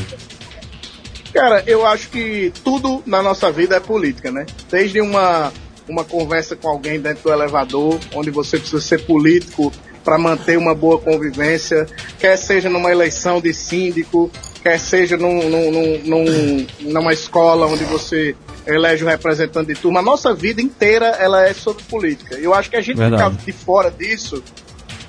Cara, 1.34 1.64
eu 1.68 1.86
acho 1.86 2.10
que 2.10 2.52
tudo 2.64 3.04
na 3.06 3.22
nossa 3.22 3.52
vida 3.52 3.76
é 3.76 3.80
política, 3.80 4.32
né? 4.32 4.46
Desde 4.70 5.00
uma, 5.02 5.52
uma 5.88 6.04
conversa 6.04 6.56
com 6.56 6.70
alguém 6.70 7.00
dentro 7.00 7.24
do 7.24 7.34
elevador, 7.34 8.00
onde 8.14 8.32
você 8.32 8.58
precisa 8.58 8.82
ser 8.82 9.06
político 9.06 9.72
para 10.04 10.18
manter 10.18 10.58
uma 10.58 10.74
boa 10.74 11.00
convivência, 11.00 11.86
quer 12.20 12.38
seja 12.38 12.70
numa 12.70 12.92
eleição 12.92 13.40
de 13.40 13.54
síndico, 13.54 14.32
quer 14.64 14.80
seja 14.80 15.16
num, 15.18 15.50
num, 15.50 16.00
num, 16.04 16.68
numa 16.82 17.14
escola 17.14 17.68
onde 17.68 17.84
você 17.86 18.36
elege 18.66 19.04
um 19.04 19.08
representante 19.08 19.74
de 19.74 19.80
turma. 19.80 20.00
A 20.00 20.04
nossa 20.04 20.34
vida 20.34 20.62
inteira 20.62 21.08
ela 21.20 21.46
é 21.48 21.54
sobre 21.54 21.84
política. 21.84 22.36
Eu 22.36 22.54
acho 22.54 22.70
que 22.70 22.76
a 22.76 22.82
gente 22.82 22.98
Verdade. 22.98 23.38
ficar 23.38 23.46
de 23.46 23.52
fora 23.52 23.92
disso 23.92 24.44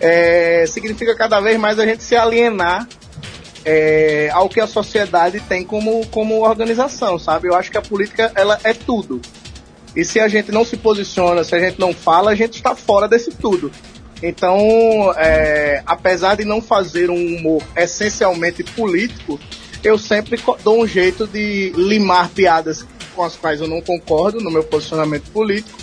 é, 0.01 0.65
significa 0.67 1.15
cada 1.15 1.41
vez 1.41 1.59
mais 1.59 1.79
a 1.79 1.87
gente 1.87 2.03
se 2.03 2.17
alienar 2.17 2.89
é, 3.65 4.31
ao 4.33 4.49
que 4.49 4.61
a 4.61 4.67
sociedade 4.67 5.41
tem 5.41 5.65
como, 5.65 6.05
como 6.09 6.41
organização, 6.41 7.19
sabe? 7.19 7.49
Eu 7.49 7.55
acho 7.55 7.71
que 7.71 7.79
a 7.79 7.83
política 7.83 8.33
ela 8.35 8.59
é 8.65 8.75
tudo. 8.75 9.21
E 9.95 10.05
se 10.05 10.19
a 10.19 10.27
gente 10.27 10.51
não 10.51 10.65
se 10.65 10.77
posiciona, 10.77 11.45
se 11.45 11.55
a 11.55 11.61
gente 11.61 11.79
não 11.79 11.93
fala, 11.93 12.31
a 12.31 12.35
gente 12.35 12.55
está 12.55 12.75
fora 12.75 13.07
desse 13.07 13.31
tudo. 13.31 13.71
Então, 14.23 15.13
é, 15.17 15.83
apesar 15.85 16.37
de 16.37 16.45
não 16.45 16.63
fazer 16.63 17.11
um 17.11 17.37
humor 17.37 17.63
essencialmente 17.77 18.63
político, 18.63 19.39
eu 19.85 19.99
sempre 19.99 20.41
dou 20.63 20.83
um 20.83 20.87
jeito 20.87 21.27
de 21.27 21.73
limar 21.77 22.31
piadas 22.31 22.87
com 23.15 23.23
as 23.23 23.37
quais 23.37 23.61
eu 23.61 23.69
não 23.69 23.81
concordo 23.81 24.41
no 24.41 24.51
meu 24.51 24.65
posicionamento 24.65 25.31
político 25.31 25.79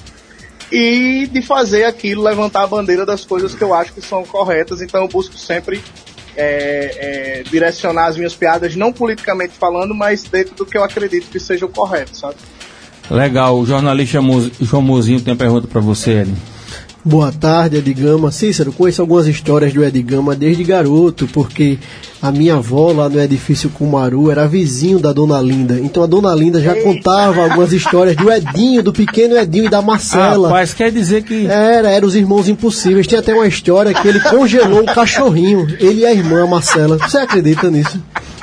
e 0.71 1.27
de 1.31 1.41
fazer 1.41 1.85
aquilo, 1.85 2.23
levantar 2.23 2.63
a 2.63 2.67
bandeira 2.67 3.05
das 3.05 3.25
coisas 3.25 3.55
que 3.55 3.63
eu 3.63 3.73
acho 3.73 3.93
que 3.93 4.01
são 4.01 4.23
corretas. 4.23 4.81
Então, 4.81 5.01
eu 5.01 5.07
busco 5.07 5.35
sempre 5.37 5.81
é, 6.35 7.41
é, 7.41 7.43
direcionar 7.49 8.07
as 8.07 8.17
minhas 8.17 8.35
piadas, 8.35 8.75
não 8.75 8.93
politicamente 8.93 9.53
falando, 9.53 9.95
mas 9.95 10.23
dentro 10.23 10.55
do 10.55 10.65
que 10.65 10.77
eu 10.77 10.83
acredito 10.83 11.29
que 11.29 11.39
seja 11.39 11.65
o 11.65 11.69
correto, 11.69 12.15
sabe? 12.15 12.35
Legal. 13.09 13.57
O 13.57 13.65
jornalista 13.65 14.19
João 14.61 14.81
Mozinho 14.81 15.21
tem 15.21 15.35
pergunta 15.35 15.67
para 15.67 15.81
você, 15.81 16.11
Ellen. 16.11 16.37
Boa 17.03 17.31
tarde, 17.31 17.77
Edgama. 17.77 18.29
Cícero, 18.29 18.73
conheço 18.73 19.01
algumas 19.01 19.25
histórias 19.25 19.71
do 19.71 19.83
Edgama 19.83 20.35
desde 20.35 20.65
garoto, 20.65 21.29
porque 21.31 21.77
a 22.21 22.29
minha 22.29 22.55
avó 22.55 22.91
lá 22.91 23.07
no 23.07 23.21
edifício 23.21 23.69
Cumaru 23.69 24.29
era 24.29 24.45
vizinho 24.45 24.99
da 24.99 25.13
Dona 25.13 25.41
Linda. 25.41 25.79
Então 25.79 26.03
a 26.03 26.05
Dona 26.05 26.35
Linda 26.35 26.61
já 26.61 26.75
Eita. 26.75 26.83
contava 26.83 27.43
algumas 27.43 27.71
histórias 27.71 28.17
do 28.17 28.29
Edinho, 28.29 28.83
do 28.83 28.91
pequeno 28.91 29.37
Edinho 29.37 29.65
e 29.65 29.69
da 29.69 29.81
Marcela. 29.81 30.49
Rapaz, 30.49 30.73
quer 30.73 30.91
dizer 30.91 31.23
que. 31.23 31.47
Era, 31.47 31.89
eram 31.89 32.07
os 32.07 32.15
irmãos 32.15 32.49
impossíveis. 32.49 33.07
Tem 33.07 33.17
até 33.17 33.33
uma 33.33 33.47
história 33.47 33.93
que 33.93 34.05
ele 34.05 34.19
congelou 34.19 34.81
um 34.81 34.85
cachorrinho. 34.85 35.67
Ele 35.79 36.01
e 36.01 36.05
a 36.05 36.11
irmã 36.11 36.45
Marcela. 36.45 36.97
Você 36.97 37.17
acredita 37.17 37.71
nisso? 37.71 37.97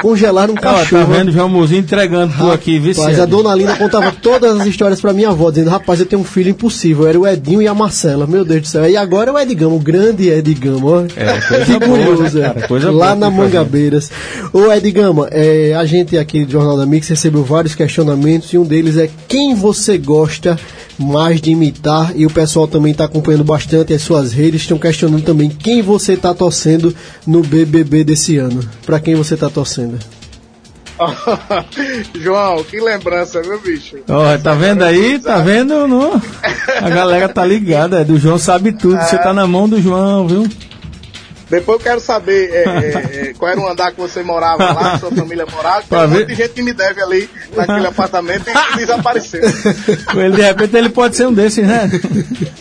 Congelaram 0.07 0.55
um 0.55 0.57
cachorro. 0.57 1.03
Ó, 1.03 1.07
tá 1.07 1.13
vendo, 1.19 1.33
João 1.33 1.49
Mozinho 1.49 1.81
entregando 1.81 2.33
por 2.33 2.55
aqui, 2.55 2.79
viu? 2.79 2.95
Mas 2.97 3.19
a 3.19 3.27
dona 3.27 3.53
Linda 3.57 3.75
contava 3.75 4.13
todas 4.13 4.61
as 4.61 4.65
histórias 4.65 5.01
pra 5.01 5.13
minha 5.13 5.31
avó, 5.31 5.51
dizendo, 5.51 5.69
rapaz, 5.69 5.99
eu 5.99 6.07
tenho 6.07 6.23
um 6.23 6.25
filho 6.25 6.49
impossível. 6.49 7.09
Era 7.09 7.19
o 7.19 7.27
Edinho 7.27 7.61
e 7.61 7.67
a 7.67 7.75
Marcela, 7.75 8.25
meu 8.25 8.45
Deus 8.45 8.61
do 8.61 8.67
céu. 8.69 8.89
E 8.89 8.97
agora 8.97 9.31
é 9.31 9.35
o 9.35 9.39
Edgamo, 9.39 9.75
o 9.75 9.81
grande 9.81 10.29
Edgamo, 10.29 10.87
ó. 10.87 11.01
É, 11.17 11.41
coisa 11.41 11.81
curioso, 11.81 12.23
boa, 12.23 12.31
cara, 12.55 12.69
coisa 12.69 12.93
Lá 12.93 13.17
na 13.17 13.29
Mangabeiras. 13.29 14.09
Ô 14.53 14.73
Edgama, 14.73 15.27
é, 15.33 15.75
a 15.75 15.85
gente 15.85 16.17
aqui 16.17 16.45
do 16.45 16.53
Jornal 16.53 16.77
da 16.77 16.87
Mix 16.87 17.09
recebeu 17.09 17.43
vários 17.43 17.75
questionamentos 17.75 18.53
e 18.53 18.59
um 18.59 18.65
deles 18.65 18.97
é 18.97 19.11
quem 19.27 19.57
você 19.57 19.99
gosta 19.99 20.57
mais 20.99 21.41
de 21.41 21.51
imitar 21.51 22.13
e 22.17 22.27
o 22.27 22.31
pessoal 22.31 22.67
também 22.67 22.93
está 22.93 23.05
acompanhando 23.05 23.45
bastante 23.45 23.93
as 23.93 24.03
suas 24.03 24.33
redes, 24.33 24.63
estão 24.63 24.79
questionando 24.79 25.23
também 25.23 25.49
quem 25.49 25.83
você 25.83 26.15
está 26.15 26.35
torcendo 26.35 26.95
no 27.27 27.43
BBB 27.43 28.05
desse 28.05 28.37
ano. 28.39 28.67
Para 28.85 29.01
quem 29.01 29.15
você 29.15 29.35
está 29.35 29.51
torcendo? 29.51 29.99
João, 32.19 32.65
que 32.65 32.81
lembrança, 32.81 33.43
meu 33.43 33.61
bicho? 33.61 33.97
Oh, 34.09 34.43
tá 34.43 34.55
vendo 34.55 34.83
aí? 34.83 35.19
Tá 35.19 35.39
vendo? 35.39 35.87
No... 35.87 36.21
A 36.81 36.89
galera 36.89 37.29
tá 37.29 37.45
ligada, 37.45 38.01
é 38.01 38.05
do 38.05 38.19
João 38.19 38.39
sabe 38.39 38.73
tudo. 38.73 38.97
É. 38.97 39.05
Você 39.05 39.19
tá 39.19 39.33
na 39.33 39.47
mão 39.47 39.69
do 39.69 39.81
João, 39.81 40.27
viu? 40.27 40.49
Depois 41.49 41.79
eu 41.79 41.85
quero 41.85 42.01
saber 42.01 42.51
é, 42.51 42.65
é, 42.65 43.29
é, 43.29 43.35
qual 43.35 43.51
era 43.51 43.61
o 43.61 43.69
andar 43.69 43.93
que 43.93 44.01
você 44.01 44.23
morava 44.23 44.73
lá, 44.73 44.93
que 44.93 45.01
sua 45.01 45.13
família 45.13 45.47
morava. 45.47 45.83
Tem 45.83 45.99
um 45.99 46.09
monte 46.09 46.27
de 46.27 46.35
gente 46.35 46.51
que 46.51 46.63
me 46.63 46.73
deve 46.73 47.01
ali 47.01 47.31
naquele 47.55 47.87
apartamento 47.87 48.45
e 48.49 48.77
desapareceu. 48.77 49.43
Ele, 50.17 50.37
de 50.37 50.43
repente 50.43 50.77
ele 50.77 50.89
pode 50.89 51.17
ser 51.17 51.27
um 51.27 51.33
desses, 51.33 51.67
né? 51.67 51.89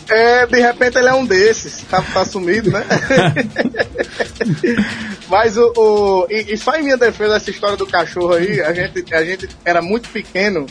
É, 0.08 0.46
de 0.46 0.60
repente 0.60 0.98
ele 0.98 1.08
é 1.08 1.14
um 1.14 1.24
desses. 1.24 1.82
Tá, 1.90 2.02
tá 2.02 2.24
sumido, 2.24 2.70
né? 2.70 2.84
Mas 5.28 5.56
o. 5.56 5.72
o 5.76 6.26
e, 6.30 6.52
e, 6.52 6.56
só 6.56 6.74
em 6.76 6.82
minha 6.82 6.96
defesa, 6.96 7.36
essa 7.36 7.50
história 7.50 7.76
do 7.76 7.86
cachorro 7.86 8.34
aí, 8.34 8.60
a 8.60 8.72
gente, 8.72 9.14
a 9.14 9.24
gente 9.24 9.48
era 9.64 9.82
muito 9.82 10.08
pequeno 10.10 10.66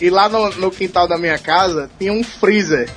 e 0.00 0.10
lá 0.10 0.28
no, 0.28 0.50
no 0.56 0.70
quintal 0.70 1.06
da 1.06 1.16
minha 1.16 1.38
casa 1.38 1.90
tinha 1.98 2.12
um 2.12 2.24
freezer 2.24 2.88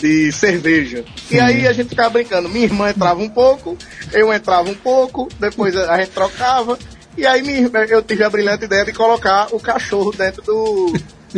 de 0.00 0.32
cerveja. 0.32 1.04
Sim. 1.28 1.36
E 1.36 1.40
aí 1.40 1.66
a 1.66 1.72
gente 1.72 1.90
ficava 1.90 2.10
brincando. 2.10 2.48
Minha 2.48 2.64
irmã 2.64 2.90
entrava 2.90 3.20
um 3.20 3.28
pouco, 3.28 3.76
eu 4.12 4.32
entrava 4.32 4.68
um 4.68 4.74
pouco, 4.74 5.28
depois 5.38 5.76
a 5.76 5.96
gente 5.98 6.10
trocava. 6.10 6.78
E 7.16 7.26
aí 7.26 7.70
eu 7.88 8.02
tive 8.02 8.24
a 8.24 8.30
brilhante 8.30 8.64
ideia 8.64 8.84
de 8.84 8.92
colocar 8.92 9.48
o 9.52 9.60
cachorro 9.60 10.12
dentro 10.12 10.42
do, 10.42 10.94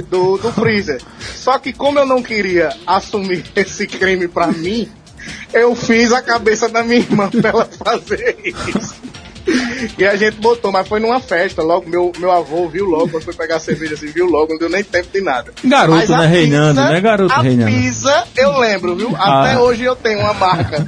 do, 0.09 0.39
do 0.39 0.53
freezer. 0.53 1.01
Só 1.19 1.59
que 1.59 1.73
como 1.73 1.99
eu 1.99 2.07
não 2.07 2.23
queria 2.23 2.71
assumir 2.87 3.45
esse 3.57 3.87
crime 3.87 4.29
pra 4.29 4.49
mim, 4.49 4.89
eu 5.53 5.75
fiz 5.75 6.13
a 6.13 6.23
cabeça 6.23 6.69
da 6.69 6.83
minha 6.83 7.01
irmã 7.01 7.29
pra 7.31 7.51
ela 7.51 7.65
fazer 7.65 8.37
isso. 8.45 8.95
E 9.99 10.05
a 10.05 10.17
gente 10.17 10.37
botou, 10.37 10.71
mas 10.71 10.87
foi 10.87 11.01
numa 11.01 11.21
festa. 11.21 11.63
Logo, 11.63 11.89
meu, 11.89 12.13
meu 12.19 12.31
avô 12.31 12.69
viu 12.69 12.87
logo, 12.87 13.09
quando 13.09 13.25
foi 13.25 13.35
pegar 13.35 13.57
a 13.57 13.61
cerveja 13.61 13.95
assim, 13.95 14.07
viu 14.07 14.27
logo, 14.27 14.53
não 14.53 14.59
deu 14.59 14.69
nem 14.69 14.85
tempo 14.85 15.09
de 15.13 15.21
nada. 15.21 15.53
Garoto, 15.65 16.13
né? 16.13 16.27
Reinando, 16.27 16.81
né? 16.81 17.01
Garoto 17.01 17.33
a 17.33 17.43
reinando. 17.43 17.69
A 17.69 17.81
pizza, 17.81 18.25
eu 18.37 18.59
lembro, 18.59 18.95
viu? 18.95 19.15
Ah. 19.17 19.41
Até 19.41 19.59
hoje 19.59 19.83
eu 19.83 19.97
tenho 19.97 20.21
uma 20.21 20.35
marca. 20.35 20.87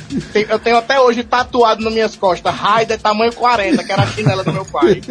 Eu 0.48 0.58
tenho 0.58 0.76
até 0.76 1.00
hoje 1.00 1.24
tatuado 1.24 1.82
nas 1.82 1.92
minhas 1.92 2.16
costas. 2.16 2.54
Raider 2.54 3.00
tamanho 3.00 3.32
40, 3.32 3.82
que 3.82 3.92
era 3.92 4.02
a 4.02 4.06
chinela 4.06 4.44
do 4.44 4.52
meu 4.52 4.64
pai. 4.64 5.00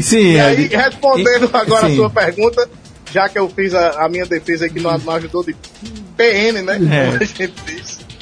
Sim, 0.00 0.32
e 0.32 0.40
aí, 0.40 0.66
respondendo 0.66 1.50
agora 1.52 1.86
sim. 1.86 1.94
a 1.94 1.96
sua 1.96 2.10
pergunta, 2.10 2.68
já 3.10 3.28
que 3.28 3.38
eu 3.38 3.48
fiz 3.48 3.74
a, 3.74 4.04
a 4.04 4.08
minha 4.08 4.26
defesa 4.26 4.66
aqui, 4.66 4.78
não, 4.78 4.96
não 4.98 5.14
ajudou 5.14 5.42
de 5.42 5.56
PN, 6.16 6.62
né? 6.62 6.78
É. 6.90 7.24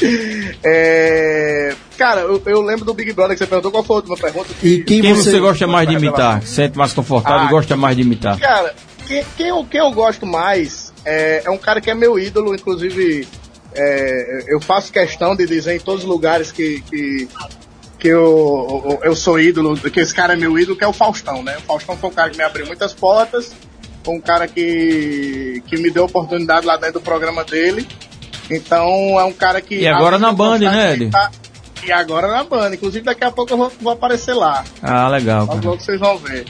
É... 0.67 1.75
Cara, 1.99 2.23
eu, 2.23 2.43
eu, 2.47 2.63
lembro 2.63 2.87
do 2.87 2.95
Big 2.95 3.13
Brother 3.13 3.37
que 3.37 3.39
você 3.39 3.47
perguntou 3.47 3.71
qual 3.71 3.85
foi 3.85 3.97
a 3.97 3.99
última 3.99 4.17
pergunta. 4.17 4.49
E 4.63 4.83
quem, 4.83 5.03
quem 5.03 5.15
você, 5.15 5.31
você, 5.31 5.39
gosta 5.39 5.67
mais 5.67 5.87
de 5.87 5.95
imitar? 5.95 6.43
Sente 6.43 6.79
mais 6.79 6.93
confortável 6.95 7.41
ah, 7.41 7.47
e 7.47 7.51
gosta 7.51 7.77
mais 7.77 7.95
de 7.95 8.03
imitar? 8.03 8.39
Cara, 8.41 8.75
quem, 9.07 9.25
quem, 9.37 9.49
eu, 9.49 9.65
quem 9.71 9.81
eu 9.81 9.91
gosto 9.93 10.25
mais 10.25 10.93
é, 11.05 11.43
é 11.45 11.51
um 11.51 11.59
cara 11.59 11.81
que 11.81 11.91
é 11.91 11.95
meu 11.95 12.19
ídolo, 12.19 12.55
inclusive 12.55 13.29
é, 13.75 14.45
eu 14.49 14.61
faço 14.61 14.93
questão 14.93 15.35
de 15.37 15.47
dizer 15.47 15.75
em 15.75 15.81
todos 15.81 16.05
os 16.05 16.09
lugares 16.09 16.51
que, 16.51 16.81
que, 16.83 17.29
que 17.99 18.09
eu, 18.09 18.99
eu 19.03 19.15
sou 19.17 19.39
ídolo, 19.39 19.77
que 19.77 20.01
esse 20.01 20.15
cara 20.15 20.33
é 20.35 20.37
meu 20.37 20.59
ídolo, 20.59 20.77
que 20.77 20.85
é 20.85 20.89
o 20.89 20.93
Faustão, 20.93 21.43
né? 21.43 21.57
O 21.59 21.63
Faustão 21.63 21.97
foi 21.97 22.11
um 22.11 22.13
cara 22.13 22.31
que 22.31 22.37
me 22.37 22.45
abriu 22.45 22.67
muitas 22.67 22.93
portas, 22.93 23.53
foi 24.05 24.15
um 24.15 24.21
cara 24.21 24.47
que, 24.47 25.63
que 25.67 25.77
me 25.77 25.91
deu 25.91 26.05
oportunidade 26.05 26.65
lá 26.65 26.77
dentro 26.77 26.95
do 26.95 27.01
programa 27.01 27.45
dele. 27.45 27.87
Então 28.51 29.19
é 29.19 29.25
um 29.25 29.33
cara 29.33 29.61
que. 29.61 29.77
E 29.77 29.87
agora 29.87 30.19
na 30.19 30.33
Band, 30.33 30.59
né, 30.59 30.95
Ed? 30.95 31.11
Tá, 31.11 31.31
e 31.85 31.93
agora 31.93 32.29
na 32.29 32.45
Band. 32.45 32.75
Inclusive 32.75 33.05
daqui 33.05 33.25
a 33.25 33.31
pouco 33.31 33.53
eu 33.53 33.57
vou, 33.57 33.73
vou 33.81 33.93
aparecer 33.93 34.35
lá. 34.35 34.65
Ah, 34.83 35.09
legal. 35.09 35.47
Logo 35.47 35.77
vocês 35.77 35.99
vão 35.99 36.19
ver. 36.19 36.45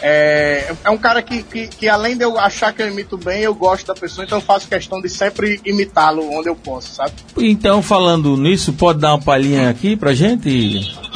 É, 0.00 0.72
é 0.84 0.90
um 0.90 0.96
cara 0.96 1.20
que, 1.22 1.42
que, 1.42 1.66
que, 1.66 1.88
além 1.88 2.16
de 2.16 2.24
eu 2.24 2.38
achar 2.38 2.72
que 2.72 2.80
eu 2.80 2.88
imito 2.88 3.16
bem, 3.16 3.40
eu 3.40 3.54
gosto 3.54 3.86
da 3.86 3.94
pessoa, 3.94 4.24
então 4.24 4.38
eu 4.38 4.42
faço 4.42 4.68
questão 4.68 5.00
de 5.00 5.08
sempre 5.08 5.60
imitá-lo 5.64 6.22
onde 6.32 6.48
eu 6.48 6.54
posso, 6.54 6.94
sabe? 6.94 7.12
Então, 7.36 7.82
falando 7.82 8.36
nisso, 8.36 8.72
pode 8.72 9.00
dar 9.00 9.14
uma 9.14 9.20
palhinha 9.20 9.68
aqui 9.68 9.96
pra 9.96 10.14
gente, 10.14 10.48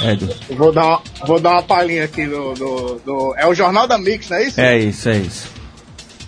Ed? 0.02 0.36
Vou 0.50 0.72
dar 0.72 0.86
uma, 0.86 1.02
vou 1.24 1.38
dar 1.38 1.50
uma 1.52 1.62
palhinha 1.62 2.04
aqui 2.04 2.26
do, 2.26 2.54
do, 2.54 3.00
do, 3.04 3.34
É 3.36 3.46
o 3.46 3.54
Jornal 3.54 3.86
da 3.86 3.98
Mix, 3.98 4.28
não 4.28 4.36
é 4.36 4.46
isso? 4.46 4.60
É 4.60 4.78
isso, 4.78 5.08
é 5.08 5.16
isso. 5.18 5.61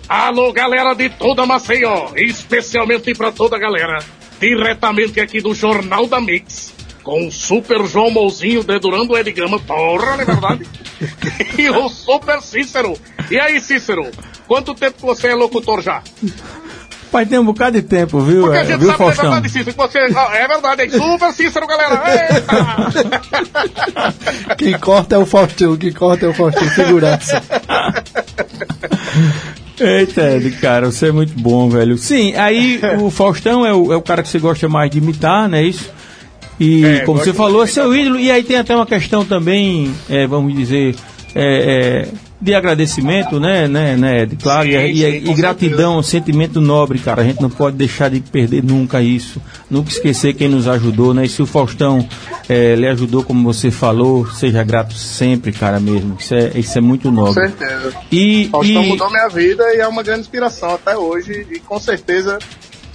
Alô, 0.07 0.53
galera 0.53 0.93
de 0.93 1.09
toda 1.09 1.47
Maceió, 1.47 2.09
especialmente 2.15 3.15
para 3.15 3.31
toda 3.31 3.55
a 3.55 3.59
galera, 3.59 3.97
diretamente 4.39 5.19
aqui 5.19 5.41
do 5.41 5.55
Jornal 5.55 6.05
da 6.05 6.21
Mix, 6.21 6.71
com 7.01 7.27
o 7.27 7.31
Super 7.31 7.83
João 7.87 8.11
Mouzinho 8.11 8.63
dedurando 8.63 9.13
o 9.13 9.17
Ed 9.17 9.31
Gama, 9.31 9.59
porra, 9.59 10.15
não 10.15 10.21
é 10.21 10.25
verdade? 10.25 10.67
e 11.57 11.67
o 11.71 11.89
Super 11.89 12.39
Cícero. 12.43 12.95
E 13.31 13.39
aí, 13.39 13.59
Cícero, 13.59 14.11
quanto 14.47 14.75
tempo 14.75 14.97
que 14.97 15.05
você 15.05 15.29
é 15.29 15.33
locutor 15.33 15.81
já? 15.81 16.03
Pai, 17.11 17.25
tem 17.25 17.39
um 17.39 17.45
bocado 17.45 17.81
de 17.81 17.87
tempo, 17.87 18.19
viu? 18.19 18.43
Porque 18.43 18.57
a 18.57 18.63
gente 18.63 18.77
viu, 18.77 18.87
sabe 18.87 18.99
Faustão? 18.99 19.15
que 19.15 19.21
é 19.21 19.23
verdade, 19.31 19.49
Cícero, 19.49 19.71
que 19.71 19.77
você... 19.77 19.97
É 20.37 20.47
verdade, 20.47 20.83
é 20.83 20.89
super 20.89 21.33
Cícero, 21.33 21.65
galera! 21.65 22.03
Eita! 22.31 22.53
Quem 24.55 24.77
corta 24.77 25.15
é 25.15 25.17
o 25.17 25.25
Faustão, 25.25 25.75
quem 25.75 25.91
corta 25.91 26.27
é 26.27 26.29
o 26.29 26.33
Faustão, 26.33 26.69
segurança. 26.69 27.41
Eita, 29.85 30.35
Ed, 30.35 30.51
cara, 30.51 30.91
você 30.91 31.07
é 31.07 31.11
muito 31.11 31.33
bom, 31.39 31.69
velho. 31.69 31.97
Sim, 31.97 32.33
aí 32.35 32.79
o 32.99 33.09
Faustão 33.09 33.65
é 33.65 33.73
o, 33.73 33.93
é 33.93 33.95
o 33.95 34.01
cara 34.01 34.23
que 34.23 34.29
você 34.29 34.39
gosta 34.39 34.67
mais 34.67 34.89
de 34.89 34.97
imitar, 34.97 35.47
né? 35.47 35.63
Isso. 35.63 35.89
E 36.59 36.85
é, 36.85 36.99
como 37.01 37.19
você 37.19 37.33
falou, 37.33 37.63
é 37.63 37.67
seu 37.67 37.95
ídolo. 37.95 38.19
E 38.19 38.31
aí 38.31 38.43
tem 38.43 38.57
até 38.57 38.75
uma 38.75 38.85
questão 38.85 39.25
também, 39.25 39.93
é, 40.09 40.25
vamos 40.25 40.55
dizer, 40.55 40.95
é, 41.33 42.07
é 42.07 42.24
de 42.45 42.53
agradecimento, 42.53 43.39
né, 43.39 43.67
né, 43.67 43.97
né, 43.97 44.21
Ed? 44.21 44.37
Claro, 44.37 44.69
sim, 44.69 44.75
e, 44.75 44.95
sim, 44.95 45.31
e, 45.31 45.33
gratidão, 45.33 46.01
sentimento 46.03 46.61
nobre, 46.61 46.99
cara. 46.99 47.21
A 47.21 47.25
gente 47.25 47.41
não 47.41 47.49
pode 47.49 47.75
deixar 47.75 48.09
de 48.09 48.21
perder 48.21 48.63
nunca 48.63 49.01
isso. 49.01 49.41
Nunca 49.69 49.89
esquecer 49.89 50.33
quem 50.33 50.47
nos 50.47 50.67
ajudou, 50.67 51.13
né? 51.13 51.25
E 51.25 51.29
se 51.29 51.41
o 51.41 51.45
Faustão 51.45 52.07
é, 52.47 52.75
lhe 52.75 52.87
ajudou, 52.87 53.23
como 53.23 53.43
você 53.51 53.71
falou, 53.71 54.27
seja 54.27 54.63
grato 54.63 54.93
sempre, 54.93 55.51
cara, 55.51 55.79
mesmo. 55.79 56.15
Isso 56.19 56.35
é, 56.35 56.51
isso 56.55 56.77
é 56.77 56.81
muito 56.81 57.11
nobre. 57.11 57.33
Com 57.33 57.57
certeza. 57.57 57.93
E, 58.11 58.47
Faustão 58.51 58.83
e... 58.83 58.87
mudou 58.87 59.09
minha 59.09 59.27
vida 59.27 59.63
e 59.73 59.79
é 59.79 59.87
uma 59.87 60.03
grande 60.03 60.21
inspiração 60.21 60.75
até 60.75 60.95
hoje. 60.95 61.47
E 61.51 61.59
com 61.59 61.79
certeza, 61.79 62.37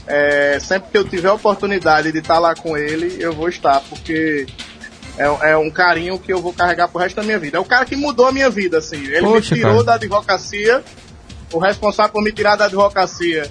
é, 0.07 0.59
sempre 0.61 0.90
que 0.90 0.99
eu 0.99 1.04
tiver 1.04 1.28
a 1.28 1.35
oportunidade 1.35 2.12
de 2.12 2.19
estar 2.19 2.38
lá 2.38 2.54
com 2.54 2.76
ele, 2.76 3.16
eu 3.19 3.33
vou 3.33 3.49
estar, 3.49 3.80
porque 3.88 4.47
é, 5.21 5.50
é, 5.50 5.57
um 5.59 5.71
carinho 5.71 6.19
que 6.19 6.33
eu 6.33 6.41
vou 6.41 6.53
carregar 6.53 6.89
pro 6.89 6.99
resto 6.99 7.17
da 7.17 7.23
minha 7.23 7.39
vida. 7.39 7.59
É 7.59 7.61
o 7.61 7.65
cara 7.65 7.85
que 7.85 7.95
mudou 7.95 8.27
a 8.27 8.33
minha 8.33 8.49
vida, 8.49 8.79
assim. 8.79 9.05
Ele 9.05 9.21
Poxa, 9.21 9.55
me 9.55 9.61
tirou 9.61 9.73
cara. 9.75 9.85
da 9.85 9.95
advocacia, 9.95 10.83
o 11.53 11.59
responsável 11.59 12.11
por 12.11 12.25
me 12.25 12.33
tirar 12.33 12.57
da 12.57 12.65
advocacia 12.65 13.50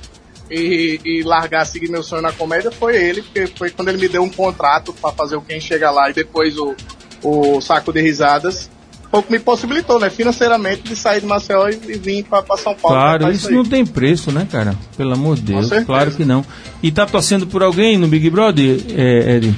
e, 0.49 0.99
e, 1.05 1.23
largar, 1.23 1.65
seguir 1.65 1.91
meu 1.91 2.01
sonho 2.01 2.23
na 2.23 2.31
comédia 2.31 2.71
foi 2.71 2.97
ele, 2.97 3.21
porque 3.21 3.45
foi 3.55 3.69
quando 3.69 3.89
ele 3.89 3.99
me 3.99 4.07
deu 4.07 4.23
um 4.23 4.29
contrato 4.29 4.91
para 4.93 5.11
fazer 5.11 5.35
o 5.35 5.41
Quem 5.41 5.61
Chega 5.61 5.91
Lá 5.91 6.09
e 6.09 6.13
depois 6.13 6.57
o, 6.57 6.75
o 7.21 7.61
Saco 7.61 7.93
de 7.93 8.01
Risadas. 8.01 8.67
Foi 9.11 9.19
o 9.19 9.23
que 9.23 9.31
me 9.31 9.39
possibilitou, 9.39 9.99
né, 9.99 10.09
financeiramente, 10.09 10.83
de 10.83 10.95
sair 10.95 11.21
de 11.21 11.27
Maceió 11.27 11.67
e, 11.67 11.79
e 11.87 11.97
vir 11.97 12.23
para 12.23 12.57
São 12.57 12.75
Paulo. 12.75 12.97
Claro, 12.97 13.31
isso, 13.31 13.45
isso 13.45 13.51
não 13.51 13.63
tem 13.63 13.85
preço, 13.85 14.31
né, 14.31 14.47
cara? 14.51 14.75
Pelo 14.97 15.13
amor 15.13 15.35
de 15.35 15.41
Deus, 15.43 15.69
claro 15.85 16.11
que 16.11 16.25
não. 16.25 16.43
E 16.81 16.91
tá 16.91 17.05
torcendo 17.05 17.45
por 17.45 17.61
alguém 17.61 17.97
no 17.97 18.07
Big 18.07 18.27
Brother, 18.29 18.79
é, 18.95 19.35
Ed? 19.35 19.55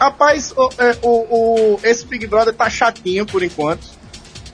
Rapaz, 0.00 0.52
o, 0.56 0.70
é, 0.78 0.96
o, 1.02 1.10
o, 1.10 1.80
esse 1.82 2.06
Big 2.06 2.26
Brother 2.26 2.54
tá 2.54 2.70
chatinho 2.70 3.26
por 3.26 3.42
enquanto. 3.42 3.86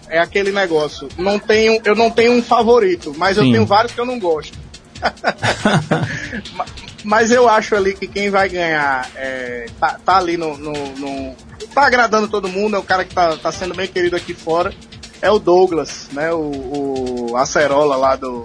É 0.09 0.19
aquele 0.19 0.51
negócio. 0.51 1.09
Não 1.17 1.39
tenho, 1.39 1.81
eu 1.85 1.95
não 1.95 2.11
tenho 2.11 2.33
um 2.33 2.43
favorito, 2.43 3.15
mas 3.17 3.37
Sim. 3.37 3.47
eu 3.47 3.53
tenho 3.53 3.67
vários 3.67 3.93
que 3.93 4.01
eu 4.01 4.07
não 4.07 4.19
gosto. 4.19 4.59
mas 7.05 7.31
eu 7.31 7.49
acho 7.49 7.77
ali 7.77 7.95
que 7.95 8.07
quem 8.07 8.31
vai 8.31 8.49
ganhar 8.49 9.09
é, 9.15 9.67
tá, 9.79 10.01
tá, 10.05 10.17
ali 10.17 10.37
no, 10.37 10.57
no, 10.57 10.73
no, 10.73 11.37
Tá 11.75 11.87
agradando 11.87 12.27
todo 12.27 12.49
mundo, 12.49 12.77
é 12.77 12.79
o 12.79 12.83
cara 12.83 13.05
que 13.05 13.15
tá, 13.15 13.37
tá 13.37 13.53
sendo 13.53 13.75
bem 13.75 13.87
querido 13.87 14.17
aqui 14.17 14.33
fora. 14.33 14.73
É 15.21 15.31
o 15.31 15.39
Douglas, 15.39 16.09
né? 16.13 16.33
O, 16.33 17.31
o 17.31 17.37
Acerola 17.37 17.97
lá 17.97 18.17
do 18.17 18.45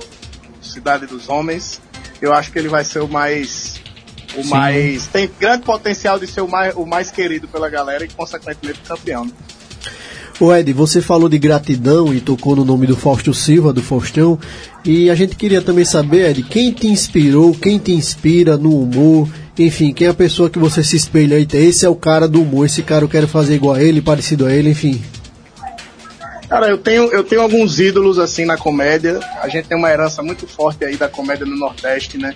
Cidade 0.62 1.06
dos 1.06 1.30
Homens. 1.30 1.82
Eu 2.22 2.34
acho 2.34 2.52
que 2.52 2.60
ele 2.60 2.68
vai 2.68 2.84
ser 2.84 3.00
o 3.00 3.08
mais 3.08 3.71
o 4.36 4.44
Sim. 4.44 4.50
mais. 4.50 5.08
tem 5.08 5.30
grande 5.40 5.64
potencial 5.64 6.20
de 6.20 6.28
ser 6.28 6.42
o 6.42 6.48
mais, 6.48 6.76
o 6.76 6.86
mais 6.86 7.12
querido 7.12 7.48
pela 7.48 7.70
galera 7.70 8.06
e, 8.06 8.08
consequentemente, 8.08 8.80
campeão. 8.88 9.26
Né? 9.26 9.32
O 10.40 10.52
Ed, 10.52 10.74
você 10.74 11.02
falou 11.02 11.30
de 11.30 11.38
gratidão 11.38 12.12
e 12.12 12.20
tocou 12.20 12.56
no 12.56 12.66
nome 12.66 12.88
do 12.88 12.96
Fausto 12.96 13.32
Silva, 13.32 13.72
do 13.72 13.84
Faustão. 13.84 14.40
E 14.84 15.08
a 15.10 15.14
gente 15.14 15.36
queria 15.36 15.62
também 15.62 15.86
saber, 15.86 16.32
Ed, 16.32 16.42
quem 16.42 16.72
te 16.72 16.88
inspirou, 16.88 17.54
quem 17.54 17.78
te 17.78 17.92
inspira 17.92 18.58
no 18.58 18.82
humor, 18.82 19.30
enfim, 19.58 19.94
quem 19.94 20.08
é 20.08 20.10
a 20.10 20.16
pessoa 20.16 20.50
que 20.50 20.58
você 20.58 20.84
se 20.84 20.96
espelha 20.96 21.38
aí? 21.38 21.48
Esse 21.54 21.86
é 21.86 21.90
o 21.90 21.96
cara 21.96 22.28
do 22.28 22.42
humor, 22.42 22.66
esse 22.66 22.82
cara 22.82 23.06
eu 23.06 23.10
quero 23.10 23.28
fazer 23.28 23.54
igual 23.54 23.76
a 23.76 23.84
ele, 23.84 24.02
parecido 24.02 24.48
a 24.48 24.52
ele, 24.52 24.72
enfim. 24.72 25.00
Cara, 26.50 26.68
eu 26.68 26.78
tenho, 26.80 27.04
eu 27.12 27.24
tenho 27.24 27.42
alguns 27.42 27.80
ídolos 27.80 28.18
assim 28.18 28.44
na 28.44 28.58
comédia. 28.58 29.20
A 29.42 29.48
gente 29.48 29.68
tem 29.68 29.78
uma 29.78 29.90
herança 29.90 30.24
muito 30.24 30.48
forte 30.48 30.84
aí 30.84 30.98
da 30.98 31.08
comédia 31.08 31.46
no 31.46 31.56
Nordeste, 31.56 32.18
né? 32.18 32.36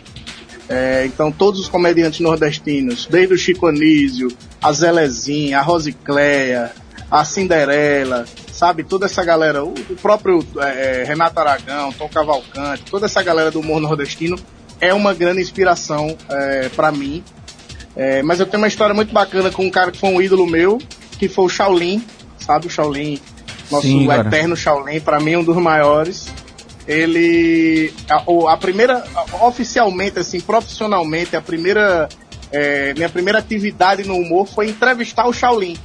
É, 0.67 1.05
então, 1.05 1.31
todos 1.31 1.59
os 1.59 1.69
comediantes 1.69 2.19
nordestinos, 2.19 3.07
desde 3.09 3.33
o 3.33 3.37
Chico 3.37 3.67
Anísio, 3.67 4.29
a 4.61 4.71
Zelezinha, 4.71 5.59
a 5.59 5.61
Rosicléia, 5.61 6.71
a 7.09 7.23
Cinderela, 7.23 8.25
sabe? 8.51 8.83
Toda 8.83 9.05
essa 9.05 9.23
galera, 9.23 9.63
o, 9.63 9.73
o 9.73 9.95
próprio 9.95 10.45
é, 10.57 11.01
é, 11.01 11.03
Renato 11.03 11.39
Aragão, 11.39 11.91
Tom 11.93 12.09
Cavalcante, 12.09 12.83
toda 12.89 13.05
essa 13.05 13.21
galera 13.21 13.51
do 13.51 13.59
humor 13.59 13.79
nordestino 13.79 14.37
é 14.81 14.93
uma 14.93 15.13
grande 15.13 15.41
inspiração 15.41 16.17
é, 16.29 16.69
para 16.69 16.91
mim. 16.91 17.23
É, 17.95 18.21
mas 18.23 18.39
eu 18.39 18.45
tenho 18.45 18.61
uma 18.61 18.67
história 18.67 18.93
muito 18.93 19.13
bacana 19.13 19.49
com 19.51 19.65
um 19.65 19.69
cara 19.69 19.91
que 19.91 19.97
foi 19.97 20.09
um 20.09 20.21
ídolo 20.21 20.45
meu, 20.45 20.79
que 21.17 21.29
foi 21.29 21.45
o 21.45 21.49
Shaolin, 21.49 22.03
sabe 22.39 22.67
o 22.67 22.69
Shaolin? 22.69 23.19
Nosso 23.71 23.87
Sim, 23.87 24.11
eterno 24.11 24.55
Shaolin, 24.55 24.99
para 24.99 25.19
mim 25.19 25.37
um 25.37 25.43
dos 25.43 25.57
maiores. 25.57 26.27
Ele, 26.87 27.91
a, 28.09 28.53
a 28.53 28.57
primeira, 28.57 29.03
oficialmente, 29.41 30.19
assim, 30.19 30.39
profissionalmente, 30.39 31.35
a 31.35 31.41
primeira, 31.41 32.07
é, 32.51 32.93
minha 32.93 33.09
primeira 33.09 33.39
atividade 33.39 34.03
no 34.03 34.15
humor 34.15 34.47
foi 34.47 34.69
entrevistar 34.69 35.27
o 35.27 35.33
Shaolin. 35.33 35.75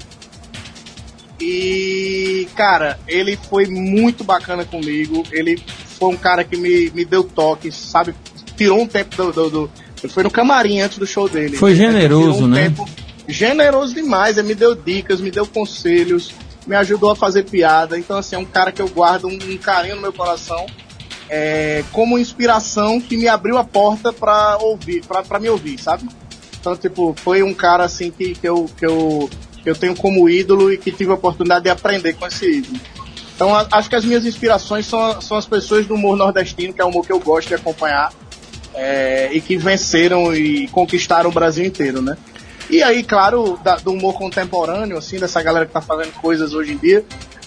E, 1.40 2.47
cara, 2.54 2.99
ele 3.09 3.38
foi 3.49 3.66
muito 3.66 4.23
bacana 4.23 4.64
comigo. 4.64 5.25
Ele 5.33 5.62
foi 5.99 6.09
um 6.09 6.16
cara 6.16 6.45
que 6.45 6.57
me, 6.57 6.90
me 6.90 7.04
deu 7.04 7.25
toques, 7.25 7.75
sabe? 7.75 8.14
Tirou 8.57 8.83
um 8.83 8.87
tempo 8.87 9.16
do. 9.16 9.33
do, 9.33 9.50
do 9.50 9.71
ele 10.02 10.12
foi 10.12 10.23
no 10.23 10.30
camarim 10.30 10.80
antes 10.80 10.99
do 10.99 11.07
show 11.07 11.28
dele. 11.28 11.57
Foi 11.57 11.75
generoso, 11.75 12.45
um 12.45 12.49
né? 12.49 12.73
generoso 13.28 13.95
demais. 13.95 14.37
Ele 14.37 14.49
me 14.49 14.54
deu 14.54 14.75
dicas, 14.75 15.21
me 15.21 15.30
deu 15.30 15.47
conselhos, 15.47 16.33
me 16.66 16.75
ajudou 16.76 17.11
a 17.11 17.16
fazer 17.16 17.45
piada. 17.45 17.99
Então, 17.99 18.19
assim, 18.19 18.37
é 18.37 18.38
um 18.38 18.45
cara 18.45 18.73
que 18.73 18.80
eu 18.80 18.88
guardo 18.88 19.26
um, 19.26 19.33
um 19.33 19.57
carinho 19.57 19.97
no 19.97 20.02
meu 20.02 20.12
coração. 20.12 20.66
É, 21.30 21.84
como 21.92 22.18
inspiração 22.18 23.00
que 23.00 23.16
me 23.16 23.28
abriu 23.28 23.56
a 23.56 23.64
porta 23.64 24.12
pra 24.12 24.58
ouvir, 24.60 25.02
pra 25.06 25.38
me 25.38 25.49
ouvir, 25.49 25.78
sabe? 25.78 26.08
Então, 26.60 26.76
tipo, 26.76 27.14
foi 27.22 27.42
um 27.42 27.54
cara 27.54 27.84
assim 27.84 28.10
que, 28.10 28.34
que, 28.34 28.46
eu, 28.49 28.68
que, 28.76 28.84
eu, 28.84 29.30
que 29.62 29.70
eu 29.70 29.75
tenho 29.76 29.94
como 29.96 30.28
ídolo 30.28 30.72
e 30.72 30.76
que 30.76 30.90
tive 30.92 31.10
a 31.10 31.14
oportunidade 31.14 31.64
de 31.64 31.70
aprender 31.70 32.14
com 32.14 32.26
esse 32.26 32.58
ídolo. 32.58 32.78
Então, 33.34 33.54
a- 33.54 33.66
acho 33.72 33.88
que 33.88 33.96
as 33.96 34.04
minhas 34.04 34.26
inspirações 34.26 34.84
são, 34.87 35.20
são 35.22 35.37
as 35.37 35.46
pessoas 35.46 35.87
do 35.87 35.94
humor 35.94 36.16
nordestino, 36.16 36.75
que 36.75 36.80
é 36.82 36.84
o 36.84 36.88
humor 36.88 37.06
que 37.06 37.12
eu 37.12 37.20
gosto 37.20 37.49
de 37.49 37.54
acompanhar, 37.54 38.12
é, 38.75 39.30
e 39.32 39.40
que 39.40 39.56
venceram 39.56 40.34
e 40.34 40.68
conquistaram 40.68 41.30
o 41.30 41.32
Brasil 41.32 41.64
inteiro, 41.64 42.02
né? 42.02 42.16
E 42.68 42.82
aí, 42.82 43.02
claro, 43.02 43.58
da- 43.64 43.76
do 43.76 43.92
humor 43.92 44.14
contemporâneo, 44.14 44.99
assim, 44.99 45.18
dessa 45.18 45.42
galera 45.42 45.64
que 45.66 45.72
tá 45.72 45.80
fazendo 45.80 46.12
coisas 46.20 46.52
hoje 46.52 46.72
em 46.72 46.76
dia, 46.76 47.04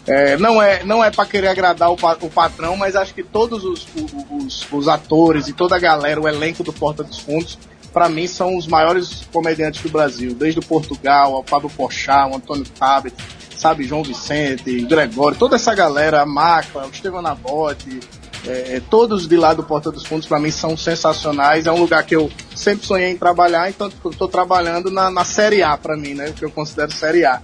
é, 0.08 0.38
não 0.38 0.62
é 0.62 0.84
não 0.84 1.04
é 1.04 1.10
para 1.10 1.26
querer 1.26 1.48
agradar 1.48 1.90
o, 1.92 1.94
o 2.22 2.30
patrão, 2.30 2.76
mas 2.76 2.96
acho 2.96 3.14
que 3.14 3.24
todos 3.24 3.64
os, 3.64 3.88
o- 3.96 4.38
os, 4.38 4.68
os 4.72 4.88
atores 4.88 5.48
e 5.48 5.54
toda 5.54 5.76
a 5.76 5.80
galera, 5.80 6.20
o 6.20 6.28
elenco 6.28 6.64
do 6.64 6.74
Porta 6.74 7.04
dos 7.04 7.20
Fundos, 7.20 7.58
para 7.94 8.10
mim 8.10 8.28
são 8.28 8.58
os 8.58 8.68
maiores 8.68 9.26
comediantes 9.32 9.82
do 9.82 9.90
Brasil, 9.90 10.34
desde 10.34 10.60
o 10.60 10.64
Portugal, 10.66 11.36
ao 11.36 11.44
Pablo 11.44 11.70
Pochá, 11.70 12.26
o 12.28 12.36
Antônio 12.36 12.66
Tabet, 12.66 13.14
sabe, 13.58 13.84
João 13.86 14.04
Vicente, 14.04 14.82
Gregório, 14.82 15.38
toda 15.38 15.56
essa 15.56 15.74
galera, 15.76 16.22
a 16.22 16.26
Macla, 16.26 16.86
o 16.86 16.90
Estevão 16.90 17.22
Nabote, 17.22 18.00
é, 18.46 18.82
todos 18.90 19.26
de 19.26 19.38
lá 19.38 19.54
do 19.54 19.64
Porta 19.64 19.90
dos 19.90 20.04
Fundos 20.06 20.28
para 20.28 20.38
mim 20.38 20.52
são 20.52 20.76
sensacionais. 20.76 21.66
É 21.66 21.72
um 21.72 21.78
lugar 21.80 22.04
que 22.04 22.14
eu 22.14 22.30
sempre 22.54 22.86
sonhei 22.86 23.12
em 23.12 23.16
trabalhar, 23.18 23.70
então 23.70 23.88
estou 23.88 24.28
trabalhando 24.28 24.92
na, 24.92 25.10
na 25.10 25.24
Série 25.24 25.64
A 25.64 25.78
para 25.78 25.96
mim, 25.96 26.14
né? 26.14 26.28
O 26.30 26.34
que 26.34 26.44
eu 26.44 26.52
considero 26.52 26.92
Série 26.92 27.24
A. 27.24 27.42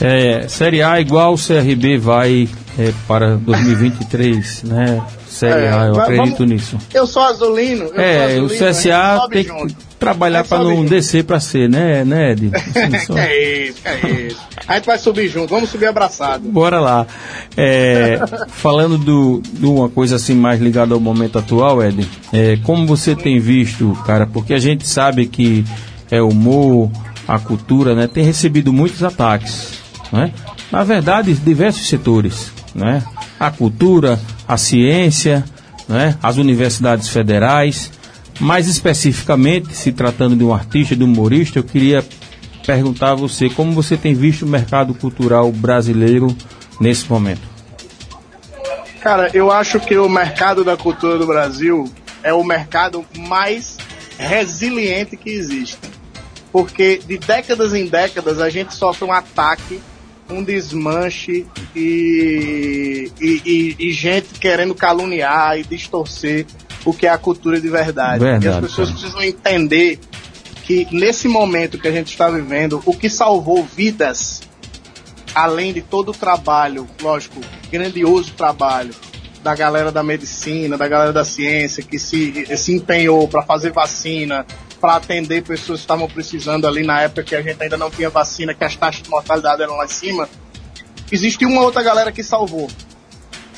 É, 0.00 0.46
Série 0.48 0.82
A 0.82 1.00
igual 1.00 1.34
o 1.34 1.38
CRB 1.38 1.98
vai 1.98 2.48
é, 2.78 2.92
para 3.06 3.36
2023, 3.36 4.64
né? 4.64 5.02
Série 5.28 5.64
É, 5.66 5.72
A, 5.72 5.86
eu 5.86 6.00
acredito 6.00 6.38
vamos- 6.38 6.52
nisso. 6.52 6.78
Eu 6.92 7.06
sou 7.06 7.22
azulino. 7.22 7.84
eu 7.86 8.00
É, 8.00 8.12
sou 8.14 8.22
o 8.22 8.24
azulino, 8.26 8.48
gente 8.48 8.58
CSA 8.70 9.28
tem 9.30 9.44
junto. 9.44 9.66
que 9.74 9.76
trabalhar 9.98 10.44
para 10.44 10.58
não 10.62 10.76
junto. 10.76 10.90
descer 10.90 11.24
para 11.24 11.40
ser, 11.40 11.68
né, 11.68 12.04
né, 12.04 12.32
Ed? 12.32 12.50
Assim, 12.54 12.98
só- 13.06 13.16
É 13.18 13.68
isso, 13.68 13.78
é 13.84 14.10
isso. 14.28 14.40
A 14.66 14.74
gente 14.76 14.86
vai 14.86 14.98
subir 14.98 15.28
junto, 15.28 15.50
vamos 15.50 15.70
subir 15.70 15.86
abraçado. 15.86 16.48
Bora 16.48 16.80
lá. 16.80 17.06
É, 17.56 18.18
falando 18.48 18.96
do, 18.98 19.42
de 19.52 19.66
uma 19.66 19.88
coisa 19.88 20.16
assim 20.16 20.34
mais 20.34 20.60
ligada 20.60 20.94
ao 20.94 21.00
momento 21.00 21.38
atual, 21.38 21.82
Ed, 21.82 22.06
é, 22.32 22.56
como 22.62 22.86
você 22.86 23.14
tem 23.14 23.38
visto, 23.38 23.96
cara, 24.06 24.26
porque 24.26 24.54
a 24.54 24.58
gente 24.58 24.86
sabe 24.88 25.26
que 25.26 25.64
é 26.10 26.20
o 26.20 26.28
humor, 26.28 26.90
a 27.26 27.38
cultura, 27.38 27.94
né, 27.94 28.06
tem 28.06 28.24
recebido 28.24 28.72
muitos 28.72 29.02
ataques, 29.02 29.72
né? 30.14 30.32
Na 30.70 30.84
verdade, 30.84 31.34
diversos 31.34 31.88
setores, 31.88 32.52
né? 32.72 33.02
A 33.38 33.50
cultura, 33.50 34.20
a 34.46 34.56
ciência, 34.56 35.44
né? 35.88 36.16
As 36.22 36.36
universidades 36.36 37.08
federais, 37.08 37.90
mais 38.38 38.68
especificamente, 38.68 39.74
se 39.74 39.90
tratando 39.90 40.36
de 40.36 40.44
um 40.44 40.54
artista, 40.54 40.94
de 40.94 41.02
um 41.02 41.06
humorista, 41.06 41.58
eu 41.58 41.64
queria 41.64 42.04
perguntar 42.64 43.10
a 43.10 43.14
você 43.16 43.50
como 43.50 43.72
você 43.72 43.96
tem 43.96 44.14
visto 44.14 44.42
o 44.42 44.48
mercado 44.48 44.94
cultural 44.94 45.50
brasileiro 45.50 46.28
nesse 46.80 47.10
momento. 47.10 47.42
Cara, 49.00 49.30
eu 49.34 49.50
acho 49.50 49.80
que 49.80 49.98
o 49.98 50.08
mercado 50.08 50.64
da 50.64 50.76
cultura 50.76 51.18
do 51.18 51.26
Brasil 51.26 51.92
é 52.22 52.32
o 52.32 52.42
mercado 52.42 53.04
mais 53.18 53.76
resiliente 54.16 55.16
que 55.16 55.28
existe. 55.28 55.78
Porque 56.52 57.00
de 57.04 57.18
décadas 57.18 57.74
em 57.74 57.86
décadas 57.86 58.40
a 58.40 58.48
gente 58.48 58.72
sofre 58.74 59.04
um 59.04 59.12
ataque, 59.12 59.80
um 60.30 60.42
desmanche 60.42 61.46
e, 61.74 63.10
e, 63.20 63.42
e- 63.44 63.76
e 63.78 63.92
gente 63.92 64.38
querendo 64.38 64.74
caluniar 64.74 65.58
e 65.58 65.64
distorcer 65.64 66.46
o 66.84 66.92
que 66.92 67.06
é 67.06 67.10
a 67.10 67.18
cultura 67.18 67.60
de 67.60 67.68
verdade. 67.68 68.20
Verdade, 68.20 68.46
e 68.46 68.48
as 68.48 68.60
pessoas 68.60 68.88
cara. 68.88 69.00
precisam 69.00 69.22
entender 69.22 69.98
que 70.64 70.86
nesse 70.90 71.28
momento 71.28 71.78
que 71.78 71.86
a 71.88 71.92
gente 71.92 72.10
está 72.10 72.28
vivendo, 72.30 72.82
o 72.86 72.96
que 72.96 73.08
salvou 73.10 73.64
vidas 73.64 74.42
além 75.34 75.72
de 75.72 75.82
todo 75.82 76.10
o 76.10 76.14
trabalho, 76.14 76.86
lógico, 77.02 77.40
grandioso 77.70 78.32
trabalho 78.32 78.94
da 79.42 79.54
galera 79.54 79.92
da 79.92 80.02
medicina, 80.02 80.78
da 80.78 80.88
galera 80.88 81.12
da 81.12 81.24
ciência 81.24 81.82
que 81.82 81.98
se, 81.98 82.46
se 82.56 82.72
empenhou 82.72 83.28
para 83.28 83.42
fazer 83.42 83.72
vacina, 83.72 84.46
para 84.84 84.96
atender 84.96 85.42
pessoas 85.42 85.80
que 85.80 85.84
estavam 85.84 86.06
precisando 86.06 86.66
ali 86.66 86.84
na 86.84 87.00
época 87.00 87.22
que 87.22 87.34
a 87.34 87.40
gente 87.40 87.62
ainda 87.62 87.74
não 87.74 87.90
tinha 87.90 88.10
vacina, 88.10 88.52
que 88.52 88.62
as 88.62 88.76
taxas 88.76 89.02
de 89.02 89.08
mortalidade 89.08 89.62
eram 89.62 89.78
lá 89.78 89.86
em 89.86 89.88
cima. 89.88 90.28
Existe 91.10 91.46
uma 91.46 91.62
outra 91.62 91.82
galera 91.82 92.12
que 92.12 92.22
salvou, 92.22 92.68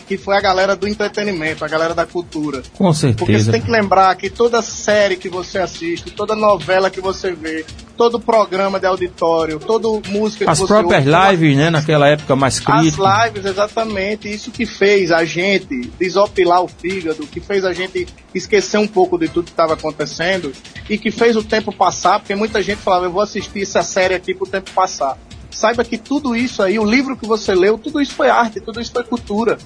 que 0.06 0.16
foi 0.16 0.36
a 0.36 0.40
galera 0.40 0.76
do 0.76 0.86
entretenimento, 0.86 1.64
a 1.64 1.68
galera 1.68 1.94
da 1.94 2.06
cultura. 2.06 2.62
Com 2.74 2.84
Porque 2.84 2.92
você 2.92 3.00
certeza. 3.08 3.52
tem 3.52 3.60
que 3.60 3.70
lembrar 3.70 4.14
que 4.16 4.30
toda 4.30 4.62
série 4.62 5.16
que 5.16 5.28
você 5.28 5.58
assiste, 5.58 6.10
toda 6.10 6.34
novela 6.34 6.88
que 6.90 7.00
você 7.00 7.32
vê, 7.32 7.64
todo 7.96 8.20
programa 8.20 8.78
de 8.78 8.86
auditório, 8.86 9.58
toda 9.58 9.88
música 10.08 10.44
que 10.44 10.50
As 10.50 10.58
você 10.58 10.66
próprias 10.66 11.06
ouve, 11.06 11.30
lives, 11.30 11.56
né, 11.56 11.70
naquela 11.70 12.08
época 12.08 12.36
mais 12.36 12.58
as 12.58 12.60
crítica. 12.64 13.24
lives, 13.24 13.44
exatamente. 13.44 14.32
Isso 14.32 14.50
que 14.50 14.64
fez 14.66 15.10
a 15.10 15.24
gente 15.24 15.90
desopilar 15.98 16.62
o 16.62 16.68
fígado, 16.68 17.26
que 17.26 17.40
fez 17.40 17.64
a 17.64 17.72
gente 17.72 18.06
esquecer 18.34 18.78
um 18.78 18.86
pouco 18.86 19.18
de 19.18 19.28
tudo 19.28 19.46
que 19.46 19.50
estava 19.50 19.74
acontecendo 19.74 20.52
e 20.88 20.96
que 20.98 21.10
fez 21.10 21.36
o 21.36 21.42
tempo 21.42 21.72
passar, 21.72 22.20
porque 22.20 22.34
muita 22.34 22.62
gente 22.62 22.78
falava, 22.78 23.06
eu 23.06 23.10
vou 23.10 23.22
assistir 23.22 23.62
essa 23.62 23.82
série 23.82 24.14
aqui 24.14 24.34
pro 24.34 24.46
tempo 24.46 24.70
passar. 24.72 25.18
Saiba 25.50 25.82
que 25.84 25.96
tudo 25.96 26.36
isso 26.36 26.62
aí, 26.62 26.78
o 26.78 26.84
livro 26.84 27.16
que 27.16 27.26
você 27.26 27.54
leu, 27.54 27.78
tudo 27.78 27.98
isso 28.00 28.12
foi 28.12 28.28
arte, 28.28 28.60
tudo 28.60 28.78
isso 28.78 28.92
foi 28.92 29.02
cultura. 29.04 29.56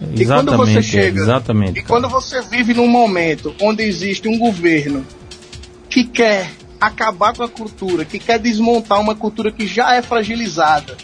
E 0.00 0.24
quando 0.26 0.54
você 0.56 0.72
Exatamente, 0.78 0.82
chega, 0.82 1.20
exatamente. 1.20 1.78
e 1.78 1.82
quando 1.82 2.08
você 2.08 2.42
vive 2.42 2.74
num 2.74 2.88
momento 2.88 3.54
onde 3.60 3.82
existe 3.82 4.28
um 4.28 4.38
governo 4.38 5.04
que 5.88 6.04
quer 6.04 6.50
acabar 6.80 7.34
com 7.34 7.42
a 7.42 7.48
cultura, 7.48 8.04
que 8.04 8.18
quer 8.18 8.38
desmontar 8.38 9.00
uma 9.00 9.14
cultura 9.14 9.50
que 9.50 9.66
já 9.66 9.94
é 9.94 10.02
fragilizada, 10.02 10.96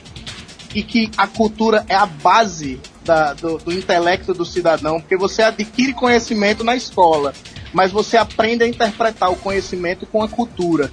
e 0.74 0.82
que 0.82 1.10
a 1.16 1.26
cultura 1.26 1.84
é 1.88 1.94
a 1.94 2.06
base 2.06 2.80
da- 3.04 3.34
do, 3.34 3.58
do 3.58 3.72
intelecto 3.72 4.32
do 4.32 4.44
cidadão, 4.44 5.00
porque 5.00 5.16
você 5.16 5.42
adquire 5.42 5.92
conhecimento 5.92 6.62
na 6.64 6.74
escola, 6.76 7.32
mas 7.72 7.90
você 7.92 8.16
aprende 8.16 8.64
a 8.64 8.68
interpretar 8.68 9.30
o 9.30 9.36
conhecimento 9.36 10.06
com 10.06 10.22
a 10.22 10.28
cultura. 10.28 10.90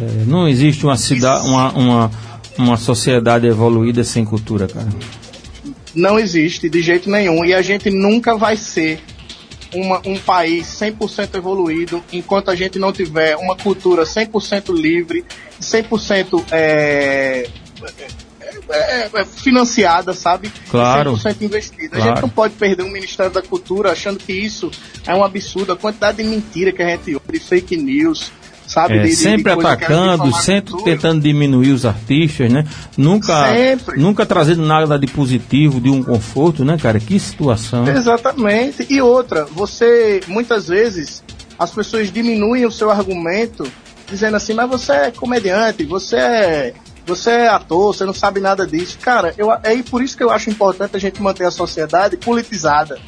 É, 0.00 0.24
não 0.26 0.48
existe 0.48 0.84
uma, 0.84 0.96
cidade, 0.96 1.46
uma, 1.46 1.72
uma, 1.72 2.10
uma 2.58 2.76
sociedade 2.78 3.46
evoluída 3.46 4.02
sem 4.04 4.24
cultura, 4.24 4.66
cara. 4.66 4.88
Não 5.94 6.18
existe 6.18 6.68
de 6.68 6.80
jeito 6.82 7.10
nenhum. 7.10 7.44
E 7.44 7.52
a 7.54 7.62
gente 7.62 7.90
nunca 7.90 8.36
vai 8.36 8.56
ser 8.56 9.00
uma- 9.74 10.00
um 10.06 10.18
país 10.18 10.66
100% 10.66 11.34
evoluído 11.36 12.02
enquanto 12.12 12.50
a 12.50 12.54
gente 12.54 12.78
não 12.78 12.92
tiver 12.92 13.36
uma 13.36 13.56
cultura 13.56 14.04
100% 14.04 14.72
livre, 14.72 15.24
100% 15.60 16.44
é, 16.50 17.46
é, 17.98 18.06
é, 18.70 19.10
é, 19.14 19.24
financiada, 19.24 20.12
sabe? 20.14 20.50
Claro. 20.70 21.16
100% 21.16 21.42
investida. 21.42 21.96
A 21.96 22.00
Claro. 22.00 22.04
gente 22.14 22.22
não 22.22 22.28
pode 22.28 22.54
perder 22.54 22.82
um 22.82 22.90
Ministério 22.90 23.32
da 23.32 23.42
Cultura 23.42 23.92
achando 23.92 24.18
que 24.18 24.32
isso 24.32 24.70
é 25.06 25.14
um 25.14 25.24
absurdo. 25.24 25.72
A 25.72 25.76
quantidade 25.76 26.18
de 26.22 26.24
mentira 26.24 26.72
que 26.72 26.82
a 26.82 26.88
gente 26.88 27.14
ouve, 27.14 27.32
de 27.32 27.40
fake 27.40 27.76
news, 27.76 28.30
sabe? 28.72 28.98
É, 28.98 29.06
sempre 29.08 29.52
atacando, 29.52 30.32
sempre 30.34 30.74
tentando 30.82 31.20
diminuir 31.20 31.72
os 31.72 31.84
artistas, 31.84 32.50
né? 32.50 32.64
Nunca, 32.96 33.52
Sempre. 33.52 34.00
nunca 34.00 34.24
trazendo 34.24 34.64
nada 34.64 34.98
de 34.98 35.06
positivo, 35.06 35.80
de 35.80 35.90
um 35.90 36.02
conforto, 36.02 36.64
né, 36.64 36.76
cara? 36.80 36.98
Que 36.98 37.18
situação. 37.18 37.86
Exatamente. 37.86 38.86
E 38.88 39.00
outra, 39.00 39.44
você 39.44 40.20
muitas 40.26 40.68
vezes 40.68 41.22
as 41.58 41.70
pessoas 41.70 42.10
diminuem 42.12 42.64
o 42.66 42.70
seu 42.70 42.90
argumento 42.90 43.64
dizendo 44.08 44.36
assim, 44.36 44.52
mas 44.52 44.68
você 44.68 44.92
é 44.92 45.10
comediante, 45.10 45.84
você 45.84 46.16
é 46.16 46.74
você 47.04 47.30
é 47.30 47.48
ator, 47.48 47.94
você 47.94 48.04
não 48.04 48.14
sabe 48.14 48.40
nada 48.40 48.66
disso. 48.66 48.96
Cara, 49.00 49.34
eu, 49.36 49.50
é 49.52 49.82
por 49.82 50.02
isso 50.02 50.16
que 50.16 50.22
eu 50.22 50.30
acho 50.30 50.50
importante 50.50 50.96
a 50.96 51.00
gente 51.00 51.20
manter 51.20 51.44
a 51.44 51.50
sociedade 51.50 52.16
politizada. 52.16 52.98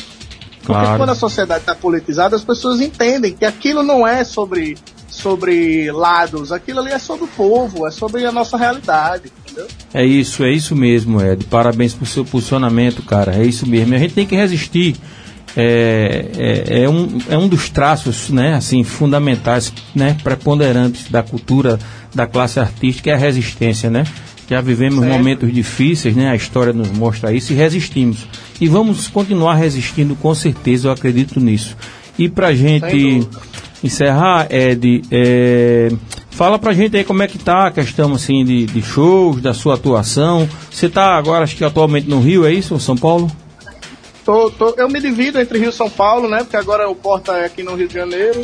Porque 0.64 0.80
Claro. 0.80 0.98
quando 0.98 1.10
a 1.10 1.14
sociedade 1.14 1.60
está 1.60 1.74
politizada, 1.74 2.34
as 2.34 2.42
pessoas 2.42 2.80
entendem 2.80 3.34
que 3.34 3.44
aquilo 3.44 3.82
não 3.82 4.06
é 4.06 4.24
sobre, 4.24 4.76
sobre 5.24 5.90
lados, 5.90 6.52
aquilo 6.52 6.80
ali 6.80 6.90
é 6.90 6.98
sobre 6.98 7.24
o 7.24 7.28
povo, 7.28 7.86
é 7.86 7.90
sobre 7.90 8.26
a 8.26 8.30
nossa 8.30 8.58
realidade, 8.58 9.32
entendeu? 9.40 9.66
É 9.94 10.04
isso, 10.04 10.44
é 10.44 10.52
isso 10.52 10.76
mesmo, 10.76 11.18
Ed. 11.18 11.46
Parabéns 11.46 11.94
por 11.94 12.06
seu 12.06 12.26
posicionamento, 12.26 13.02
cara. 13.02 13.34
É 13.34 13.42
isso 13.42 13.66
mesmo. 13.66 13.94
E 13.94 13.96
a 13.96 13.98
gente 13.98 14.12
tem 14.12 14.26
que 14.26 14.36
resistir. 14.36 14.96
É, 15.56 16.26
é, 16.36 16.82
é 16.82 16.88
um, 16.88 17.18
é 17.30 17.38
um 17.38 17.48
dos 17.48 17.70
traços, 17.70 18.28
né, 18.28 18.54
assim, 18.54 18.84
fundamentais, 18.84 19.72
né, 19.94 20.14
preponderantes 20.22 21.08
da 21.08 21.22
cultura 21.22 21.78
da 22.14 22.26
classe 22.26 22.60
artística 22.60 23.08
é 23.10 23.14
a 23.14 23.16
resistência, 23.16 23.88
né? 23.88 24.04
Já 24.50 24.60
vivemos 24.60 25.00
Certo. 25.00 25.10
momentos 25.10 25.52
difíceis, 25.54 26.14
né? 26.14 26.28
A 26.28 26.36
história 26.36 26.72
nos 26.72 26.90
mostra 26.90 27.32
isso 27.32 27.52
e 27.52 27.56
resistimos. 27.56 28.26
E 28.60 28.68
vamos 28.68 29.08
continuar 29.08 29.54
resistindo 29.54 30.14
com 30.16 30.34
certeza, 30.34 30.88
eu 30.88 30.92
acredito 30.92 31.40
nisso. 31.40 31.74
E 32.18 32.28
pra 32.28 32.48
Sem 32.48 32.56
gente. 32.56 33.28
Encerrar, 33.86 34.46
Ed, 34.50 35.02
é, 35.10 35.90
fala 36.30 36.58
pra 36.58 36.72
gente 36.72 36.96
aí 36.96 37.04
como 37.04 37.22
é 37.22 37.28
que 37.28 37.38
tá 37.38 37.66
a 37.66 37.70
questão 37.70 38.12
assim 38.14 38.44
de, 38.44 38.66
de 38.66 38.82
shows, 38.82 39.40
da 39.40 39.52
sua 39.54 39.74
atuação. 39.74 40.48
Você 40.70 40.88
tá 40.88 41.16
agora, 41.16 41.44
acho 41.44 41.56
que 41.56 41.64
atualmente 41.64 42.08
no 42.08 42.20
Rio, 42.20 42.46
é 42.46 42.52
isso, 42.52 42.78
São 42.80 42.96
Paulo? 42.96 43.30
Tô, 44.24 44.50
tô- 44.50 44.74
eu 44.78 44.88
me 44.88 45.00
divido 45.00 45.38
entre 45.40 45.58
Rio 45.58 45.68
e 45.68 45.72
São 45.72 45.90
Paulo, 45.90 46.28
né? 46.28 46.38
Porque 46.38 46.56
agora 46.56 46.88
o 46.88 46.94
Porta 46.94 47.32
é 47.34 47.44
aqui 47.44 47.62
no 47.62 47.74
Rio 47.74 47.86
de 47.86 47.94
Janeiro. 47.94 48.40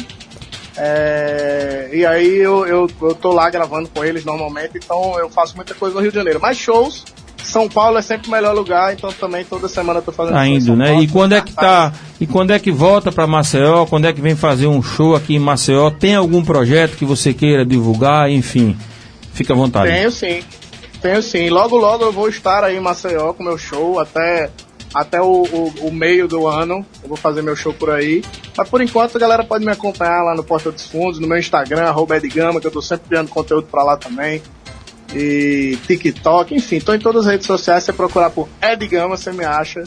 É, 0.76 1.90
e 1.92 2.07
aí 2.07 2.37
eu, 2.38 2.66
eu, 2.66 2.88
eu 3.03 3.14
tô 3.14 3.33
lá 3.33 3.50
gravando 3.50 3.88
com 3.88 4.05
eles 4.05 4.24
normalmente, 4.24 4.72
então 4.76 5.18
eu 5.18 5.29
faço 5.29 5.57
muita 5.57 5.74
coisa 5.74 5.94
no 5.94 6.00
Rio 6.00 6.11
de 6.11 6.16
Janeiro. 6.16 6.38
Mas 6.40 6.57
shows, 6.59 7.05
São 7.50 7.68
Paulo 7.68 7.98
é 7.98 8.02
sempre 8.02 8.28
o 8.28 8.30
melhor 8.30 8.54
lugar, 8.54 8.92
então 8.92 9.12
também 9.12 9.44
toda 9.44 9.68
semana 9.68 9.98
eu 9.98 10.02
tô 10.02 10.12
fazendo 10.12 10.34
Tá 10.34 10.46
indo, 10.46 10.76
né? 10.76 10.86
Paulo. 10.86 11.02
E 11.02 11.08
quando 11.08 11.34
é 11.34 11.40
que 11.40 11.52
tá? 11.52 11.92
E 12.20 12.26
quando 12.26 12.52
é 12.52 12.58
que 12.58 12.70
volta 12.70 13.10
pra 13.10 13.26
Maceió? 13.26 13.84
Quando 13.86 14.06
é 14.06 14.12
que 14.12 14.20
vem 14.20 14.36
fazer 14.36 14.68
um 14.68 14.80
show 14.80 15.16
aqui 15.16 15.34
em 15.34 15.38
Maceió? 15.38 15.90
Tem 15.90 16.14
algum 16.14 16.44
projeto 16.44 16.96
que 16.96 17.04
você 17.04 17.34
queira 17.34 17.66
divulgar? 17.66 18.30
Enfim, 18.30 18.76
fica 19.32 19.52
à 19.52 19.56
vontade. 19.56 19.90
Tenho 19.90 20.10
sim, 20.12 20.42
tenho 21.02 21.22
sim. 21.22 21.50
Logo, 21.50 21.76
logo 21.76 22.04
eu 22.04 22.12
vou 22.12 22.28
estar 22.28 22.62
aí 22.62 22.76
em 22.76 22.80
Maceió 22.80 23.32
com 23.32 23.42
meu 23.42 23.58
show 23.58 23.98
até, 23.98 24.48
até 24.94 25.20
o, 25.20 25.42
o, 25.42 25.72
o 25.88 25.92
meio 25.92 26.28
do 26.28 26.46
ano. 26.46 26.86
Eu 27.02 27.08
vou 27.08 27.16
fazer 27.16 27.42
meu 27.42 27.56
show 27.56 27.74
por 27.74 27.90
aí. 27.90 28.22
Mas 28.56 28.68
por 28.68 28.80
enquanto 28.80 29.16
a 29.16 29.18
galera 29.18 29.42
pode 29.42 29.64
me 29.64 29.72
acompanhar 29.72 30.22
lá 30.22 30.36
no 30.36 30.44
Porta 30.44 30.70
dos 30.70 30.86
Fundos, 30.86 31.18
no 31.18 31.26
meu 31.26 31.38
Instagram, 31.38 31.82
arroba 31.82 32.16
Edgama, 32.16 32.60
que 32.60 32.66
eu 32.66 32.70
tô 32.70 32.80
sempre 32.80 33.08
criando 33.08 33.28
conteúdo 33.28 33.66
pra 33.68 33.82
lá 33.82 33.96
também. 33.96 34.40
E 35.14 35.78
TikTok, 35.86 36.54
enfim, 36.54 36.80
tô 36.80 36.94
em 36.94 36.98
todas 36.98 37.26
as 37.26 37.32
redes 37.32 37.46
sociais. 37.46 37.84
Você 37.84 37.92
procurar 37.92 38.30
por 38.30 38.48
Edgama, 38.62 39.16
você 39.16 39.32
me 39.32 39.44
acha. 39.44 39.82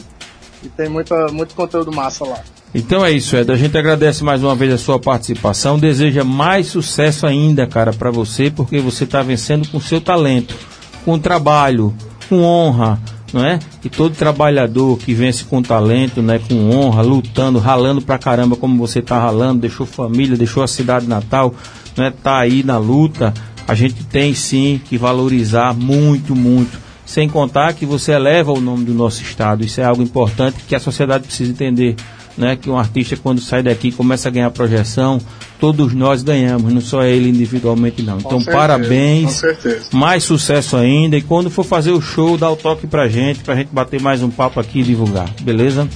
E 0.62 0.68
tem 0.68 0.88
muita, 0.88 1.28
muito 1.28 1.54
conteúdo 1.54 1.92
massa 1.92 2.24
lá. 2.24 2.40
Então 2.74 3.04
é 3.04 3.12
isso, 3.12 3.36
Ed. 3.36 3.52
A 3.52 3.56
gente 3.56 3.78
agradece 3.78 4.24
mais 4.24 4.42
uma 4.42 4.54
vez 4.54 4.72
a 4.72 4.78
sua 4.78 4.98
participação. 4.98 5.78
Deseja 5.78 6.24
mais 6.24 6.66
sucesso 6.66 7.26
ainda, 7.26 7.66
cara, 7.66 7.92
pra 7.92 8.10
você, 8.10 8.50
porque 8.50 8.80
você 8.80 9.06
tá 9.06 9.22
vencendo 9.22 9.68
com 9.68 9.78
seu 9.78 10.00
talento, 10.00 10.56
com 11.04 11.18
trabalho, 11.18 11.94
com 12.28 12.42
honra, 12.42 13.00
não 13.32 13.44
é? 13.44 13.60
E 13.84 13.88
todo 13.88 14.16
trabalhador 14.16 14.98
que 14.98 15.14
vence 15.14 15.44
com 15.44 15.62
talento, 15.62 16.20
né, 16.20 16.40
com 16.48 16.70
honra, 16.70 17.02
lutando, 17.02 17.60
ralando 17.60 18.02
pra 18.02 18.18
caramba 18.18 18.56
como 18.56 18.76
você 18.76 19.00
tá 19.00 19.20
ralando, 19.20 19.60
deixou 19.60 19.86
família, 19.86 20.36
deixou 20.36 20.62
a 20.62 20.68
cidade 20.68 21.06
natal, 21.06 21.54
né, 21.96 22.12
tá 22.22 22.38
aí 22.38 22.64
na 22.64 22.76
luta. 22.76 23.32
A 23.66 23.74
gente 23.74 24.04
tem 24.04 24.34
sim 24.34 24.80
que 24.84 24.98
valorizar 24.98 25.74
muito, 25.74 26.34
muito. 26.34 26.78
Sem 27.06 27.28
contar 27.28 27.72
que 27.74 27.84
você 27.84 28.12
eleva 28.12 28.52
o 28.52 28.60
nome 28.60 28.84
do 28.84 28.94
nosso 28.94 29.22
estado. 29.22 29.64
Isso 29.64 29.80
é 29.80 29.84
algo 29.84 30.02
importante 30.02 30.58
que 30.66 30.74
a 30.74 30.80
sociedade 30.80 31.24
precisa 31.26 31.50
entender. 31.50 31.96
Né, 32.36 32.56
que 32.56 32.68
um 32.68 32.76
artista 32.76 33.16
quando 33.16 33.40
sai 33.40 33.62
daqui 33.62 33.92
começa 33.92 34.26
a 34.28 34.30
ganhar 34.32 34.50
projeção, 34.50 35.20
todos 35.60 35.94
nós 35.94 36.20
ganhamos, 36.20 36.72
não 36.72 36.80
só 36.80 37.04
ele 37.04 37.28
individualmente 37.28 38.02
não. 38.02 38.18
Então 38.18 38.40
certeza, 38.40 38.50
parabéns, 38.50 39.26
com 39.26 39.38
certeza. 39.38 39.84
mais 39.92 40.24
sucesso 40.24 40.76
ainda 40.76 41.16
e 41.16 41.22
quando 41.22 41.48
for 41.48 41.62
fazer 41.62 41.92
o 41.92 42.00
show 42.00 42.36
dá 42.36 42.50
o 42.50 42.56
toque 42.56 42.88
pra 42.88 43.06
gente, 43.06 43.44
pra 43.44 43.54
gente 43.54 43.68
bater 43.70 44.00
mais 44.00 44.20
um 44.20 44.30
papo 44.30 44.58
aqui 44.58 44.80
e 44.80 44.82
divulgar, 44.82 45.30
beleza? 45.42 45.88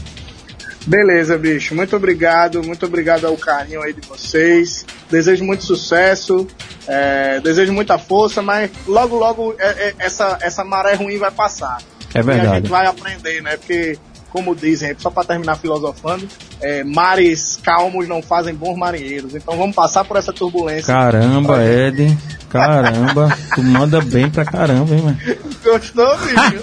Beleza, 0.88 1.36
bicho. 1.36 1.74
Muito 1.74 1.94
obrigado. 1.94 2.62
Muito 2.62 2.86
obrigado 2.86 3.26
ao 3.26 3.36
carinho 3.36 3.82
aí 3.82 3.92
de 3.92 4.00
vocês. 4.08 4.86
Desejo 5.10 5.44
muito 5.44 5.62
sucesso. 5.64 6.46
é, 6.90 7.38
desejo 7.40 7.70
muita 7.70 7.98
força, 7.98 8.40
mas 8.40 8.70
logo, 8.86 9.16
logo 9.16 9.54
é- 9.58 9.88
é- 9.88 9.94
essa, 9.98 10.38
essa 10.40 10.64
maré 10.64 10.94
ruim 10.94 11.18
vai 11.18 11.30
passar. 11.30 11.76
É 12.14 12.16
E 12.16 12.20
a 12.20 12.22
verdade. 12.22 12.54
gente 12.56 12.68
vai 12.70 12.86
aprender, 12.86 13.42
né? 13.42 13.58
Porque, 13.58 13.98
como 14.30 14.56
dizem, 14.56 14.96
só 14.98 15.10
para 15.10 15.24
terminar 15.24 15.56
filosofando, 15.56 16.26
é, 16.62 16.82
mares 16.82 17.58
calmos 17.62 18.08
não 18.08 18.22
fazem 18.22 18.54
bons 18.54 18.78
marinheiros. 18.78 19.34
Então 19.34 19.54
vamos 19.58 19.76
passar 19.76 20.02
por 20.06 20.16
essa 20.16 20.32
turbulência. 20.32 20.86
Caramba, 20.94 21.62
Ed, 21.62 22.16
caramba, 22.48 23.36
tu 23.54 23.62
manda 23.62 24.00
bem 24.00 24.30
pra 24.30 24.46
caramba, 24.46 24.94
hein, 24.94 25.02
mano? 25.02 25.18
Gostou, 25.62 26.16
bicho? 26.16 26.62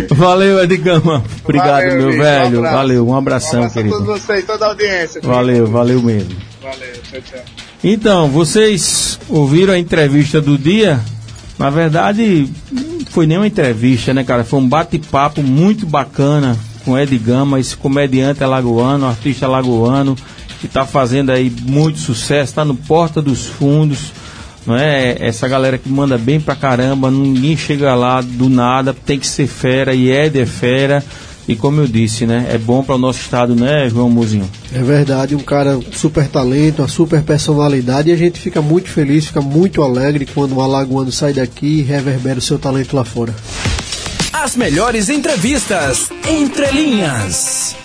Valeu, 0.10 0.64
Ed 0.64 0.78
Gama. 0.78 1.24
Obrigado, 1.44 1.70
Valeu, 1.84 1.96
meu 1.98 2.08
bicho. 2.08 2.20
Um 2.20 2.24
velho. 2.24 2.58
abraço. 2.60 2.76
Valeu, 2.76 3.08
um 3.08 3.10
Um 3.12 3.16
abração, 3.16 3.60
abraço 3.60 3.80
a 3.80 3.82
querido. 3.84 3.98
todos 4.06 4.22
vocês, 4.22 4.46
toda 4.46 4.66
a 4.66 4.68
audiência. 4.70 5.22
Valeu, 5.22 5.68
valeu 5.68 6.02
mesmo. 6.02 6.36
Valeu, 6.62 6.94
tchau, 7.10 7.22
tchau. 7.22 7.40
Então, 7.84 8.30
vocês 8.30 9.20
ouviram 9.28 9.74
a 9.74 9.78
entrevista 9.80 10.40
do 10.40 10.58
dia? 10.58 11.00
Na 11.58 11.70
verdade, 11.70 12.48
não 12.72 13.06
foi 13.12 13.26
nem 13.28 13.38
uma 13.38 13.48
entrevista, 13.48 14.14
né, 14.14 14.24
cara? 14.24 14.44
Foi 14.44 14.60
um 14.60 14.68
bate-papo 14.68 15.42
muito 15.44 15.86
bacana 15.86 16.58
com 16.86 16.98
Ed 16.98 17.16
Gama, 17.18 17.60
esse 17.60 17.76
comediante 17.78 18.44
alagoano, 18.44 19.06
artista 19.08 19.46
alagoano, 19.46 20.16
que 20.60 20.68
tá 20.68 20.86
fazendo 20.86 21.32
aí 21.32 21.52
muito 21.64 22.00
sucesso, 22.00 22.54
tá 22.54 22.64
no 22.66 22.76
Porta 22.76 23.22
dos 23.22 23.46
Fundos, 23.46 24.12
não 24.66 24.76
é? 24.76 25.16
Essa 25.20 25.48
galera 25.48 25.78
que 25.78 25.90
manda 25.90 26.18
bem 26.18 26.40
pra 26.40 26.56
caramba, 26.56 27.10
ninguém 27.10 27.58
chega 27.58 27.96
lá 27.96 28.22
do 28.22 28.50
nada, 28.50 28.94
tem 28.94 29.20
que 29.20 29.28
ser 29.28 29.48
fera, 29.48 29.94
e 29.94 30.12
é 30.12 30.46
fera. 30.46 31.04
E 31.48 31.56
como 31.56 31.82
eu 31.82 31.88
disse, 31.88 32.26
né? 32.26 32.48
É 32.52 32.58
bom 32.58 32.84
para 32.84 32.96
o 32.96 32.98
nosso 32.98 33.20
estado, 33.20 33.56
né, 33.56 33.90
João 33.90 34.10
Muzinho? 34.10 34.50
É 34.74 34.82
verdade, 34.82 35.36
um 35.36 35.40
cara 35.40 35.80
super 35.92 36.28
talento, 36.28 36.82
uma 36.82 36.88
super 36.88 37.24
personalidade 37.24 38.10
e 38.10 38.14
a 38.14 38.16
gente 38.16 38.40
fica 38.40 38.62
muito 38.62 38.90
feliz, 38.90 39.28
fica 39.28 39.42
muito 39.42 39.82
alegre 39.82 40.26
quando 40.26 40.56
um 40.56 40.62
alagoano 40.62 41.12
sai 41.12 41.34
daqui 41.34 41.80
e 41.80 41.82
reverbera 41.82 42.40
o 42.40 42.42
seu 42.42 42.60
talento 42.60 42.96
lá 42.96 43.04
fora. 43.04 43.36
As 44.32 44.56
melhores 44.56 45.10
entrevistas 45.10 46.10
entre 46.28 46.72
linhas. 46.72 47.76